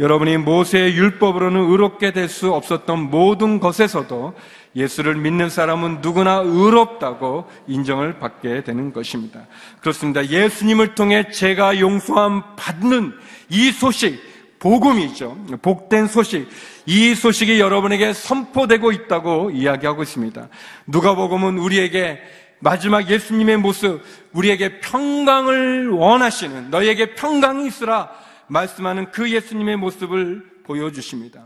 여러분이 0.00 0.38
모세의 0.38 0.96
율법으로는 0.96 1.70
의롭게 1.70 2.12
될 2.12 2.28
수 2.28 2.52
없었던 2.52 3.10
모든 3.10 3.60
것에서도 3.60 4.34
예수를 4.74 5.16
믿는 5.16 5.50
사람은 5.50 5.98
누구나 6.00 6.40
의롭다고 6.44 7.46
인정을 7.66 8.18
받게 8.18 8.64
되는 8.64 8.92
것입니다. 8.92 9.46
그렇습니다. 9.80 10.26
예수님을 10.26 10.94
통해 10.94 11.30
제가 11.30 11.78
용서함 11.78 12.56
받는 12.56 13.12
이 13.50 13.70
소식, 13.70 14.18
복음이죠. 14.58 15.36
복된 15.60 16.06
소식. 16.06 16.48
이 16.86 17.14
소식이 17.14 17.60
여러분에게 17.60 18.12
선포되고 18.12 18.92
있다고 18.92 19.50
이야기하고 19.50 20.02
있습니다. 20.02 20.48
누가복음은 20.86 21.58
우리에게 21.58 22.20
마지막 22.62 23.10
예수님의 23.10 23.56
모습, 23.56 24.00
우리에게 24.32 24.78
평강을 24.78 25.88
원하시는 25.88 26.70
너희에게 26.70 27.16
평강이 27.16 27.66
있으라 27.66 28.08
말씀하는 28.46 29.10
그 29.10 29.28
예수님의 29.28 29.76
모습을 29.78 30.44
보여주십니다. 30.62 31.44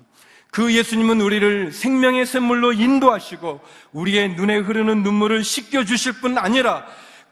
그 0.51 0.75
예수님은 0.75 1.23
우리를 1.23 1.73
생명의 1.73 2.27
샘물로 2.27 2.75
인도하시고 2.75 3.61
우리의 3.93 4.35
눈에 4.35 4.59
흐르는 4.59 5.03
눈물을 5.03 5.43
씻겨주실 5.43 6.21
뿐 6.21 6.37
아니라 6.37 6.85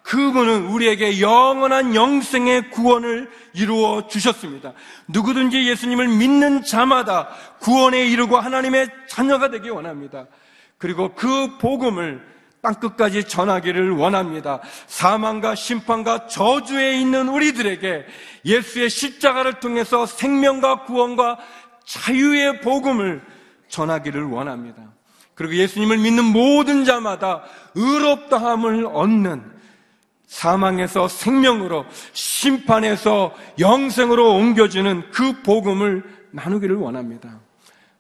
그분은 0.03 0.69
우리에게 0.69 1.21
영원한 1.21 1.95
영생의 1.95 2.71
구원을 2.71 3.31
이루어 3.53 4.07
주셨습니다. 4.09 4.73
누구든지 5.09 5.69
예수님을 5.69 6.09
믿는 6.09 6.63
자마다 6.63 7.29
구원에 7.61 8.07
이르고 8.07 8.39
하나님의 8.39 8.89
자녀가 9.09 9.51
되기 9.51 9.69
원합니다. 9.69 10.27
그리고 10.79 11.15
그 11.15 11.59
복음을 11.59 12.34
땅끝까지 12.65 13.25
전하기를 13.25 13.91
원합니다. 13.91 14.61
사망과 14.87 15.55
심판과 15.55 16.29
저주에 16.29 16.99
있는 16.99 17.29
우리들에게 17.29 18.07
예수의 18.47 18.89
십자가를 18.89 19.61
통해서 19.61 20.07
생명과 20.07 20.85
구원과 20.85 21.39
자유의 21.85 22.63
복음을 22.63 23.23
전하기를 23.69 24.25
원합니다. 24.25 24.83
그리고 25.35 25.55
예수님을 25.57 25.99
믿는 25.99 26.25
모든 26.25 26.87
자마다 26.87 27.43
의롭다함을 27.75 28.87
얻는 28.87 29.43
사망에서 30.27 31.07
생명으로 31.07 31.85
심판에서 32.15 33.35
영생으로 33.59 34.37
옮겨지는 34.37 35.11
그 35.11 35.43
복음을 35.43 36.03
나누기를 36.31 36.77
원합니다. 36.77 37.41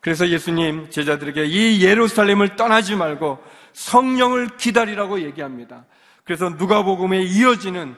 그래서 0.00 0.26
예수님 0.28 0.88
제자들에게 0.88 1.44
이 1.44 1.84
예루살렘을 1.84 2.56
떠나지 2.56 2.96
말고 2.96 3.38
성령을 3.74 4.56
기다리라고 4.56 5.20
얘기합니다. 5.20 5.84
그래서 6.24 6.48
누가복음에 6.48 7.22
이어지는 7.22 7.94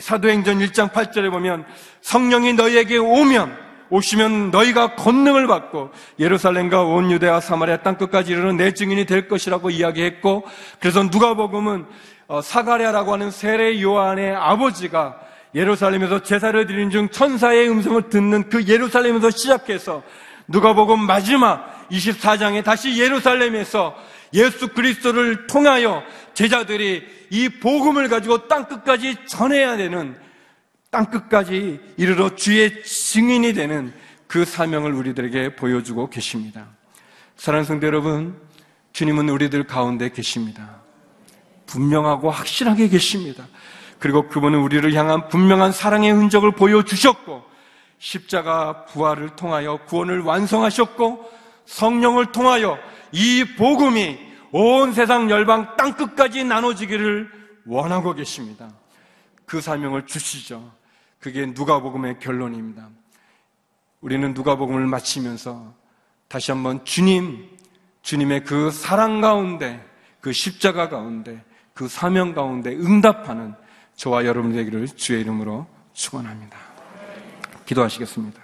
사도행전 0.00 0.60
1장 0.60 0.92
8절에 0.92 1.30
보면 1.30 1.64
성령이 2.02 2.52
너희에게 2.52 2.98
오면 2.98 3.64
오시면 3.90 4.50
너희가 4.50 4.94
권능을 4.96 5.46
받고 5.46 5.90
예루살렘과 6.18 6.82
온 6.82 7.10
유대와 7.10 7.40
사마리아 7.40 7.78
땅 7.78 7.96
끝까지 7.96 8.32
이르는 8.32 8.56
내 8.56 8.72
증인이 8.72 9.04
될 9.06 9.28
것이라고 9.28 9.70
이야기했고 9.70 10.44
그래서 10.80 11.02
누가복음은 11.02 11.86
어, 12.26 12.40
사가랴라고 12.40 13.12
하는 13.12 13.30
세례 13.30 13.80
요한의 13.82 14.34
아버지가 14.34 15.16
예루살렘에서 15.54 16.22
제사를 16.22 16.66
드린 16.66 16.90
중 16.90 17.08
천사의 17.10 17.68
음성을 17.68 18.08
듣는 18.08 18.48
그 18.48 18.66
예루살렘에서 18.66 19.30
시작해서 19.30 20.02
누가복음 20.48 21.00
마지막 21.00 21.86
24장에 21.90 22.64
다시 22.64 22.98
예루살렘에서 22.98 23.94
예수 24.34 24.68
그리스도를 24.68 25.46
통하여 25.46 26.02
제자들이 26.34 27.04
이 27.30 27.48
복음을 27.48 28.08
가지고 28.08 28.48
땅 28.48 28.66
끝까지 28.66 29.16
전해야 29.26 29.76
되는 29.76 30.16
땅 30.90 31.06
끝까지 31.06 31.80
이르러 31.96 32.34
주의 32.34 32.82
증인이 32.84 33.52
되는 33.54 33.92
그 34.26 34.44
사명을 34.44 34.92
우리들에게 34.92 35.56
보여주고 35.56 36.10
계십니다. 36.10 36.66
사랑하는 37.36 37.66
성도 37.66 37.86
여러분, 37.86 38.40
주님은 38.92 39.28
우리들 39.28 39.64
가운데 39.64 40.08
계십니다. 40.10 40.82
분명하고 41.66 42.30
확실하게 42.30 42.88
계십니다. 42.88 43.46
그리고 43.98 44.28
그분은 44.28 44.60
우리를 44.60 44.92
향한 44.94 45.28
분명한 45.28 45.72
사랑의 45.72 46.12
흔적을 46.12 46.52
보여주셨고, 46.52 47.42
십자가 47.98 48.84
부활을 48.86 49.30
통하여 49.30 49.78
구원을 49.86 50.20
완성하셨고, 50.20 51.30
성령을 51.66 52.32
통하여 52.32 52.78
이 53.14 53.44
복음이 53.56 54.18
온 54.50 54.92
세상 54.92 55.30
열방 55.30 55.76
땅 55.76 55.94
끝까지 55.94 56.44
나눠지기를 56.44 57.30
원하고 57.64 58.12
계십니다. 58.14 58.72
그 59.46 59.60
사명을 59.60 60.06
주시죠. 60.06 60.72
그게 61.20 61.46
누가복음의 61.46 62.18
결론입니다. 62.18 62.88
우리는 64.00 64.34
누가복음을 64.34 64.86
마치면서 64.86 65.74
다시 66.28 66.50
한번 66.50 66.84
주님, 66.84 67.48
주님의 68.02 68.44
그 68.44 68.70
사랑 68.70 69.20
가운데, 69.20 69.82
그 70.20 70.32
십자가 70.32 70.88
가운데, 70.88 71.42
그 71.72 71.86
사명 71.88 72.34
가운데 72.34 72.70
응답하는 72.70 73.54
저와 73.96 74.24
여러분 74.26 74.52
되기를 74.52 74.88
주의 74.88 75.20
이름으로 75.20 75.66
축원합니다. 75.92 76.58
기도하시겠습니다. 77.64 78.43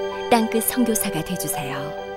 땅끝 0.31 0.63
성교사가 0.63 1.21
되주세요 1.25 2.10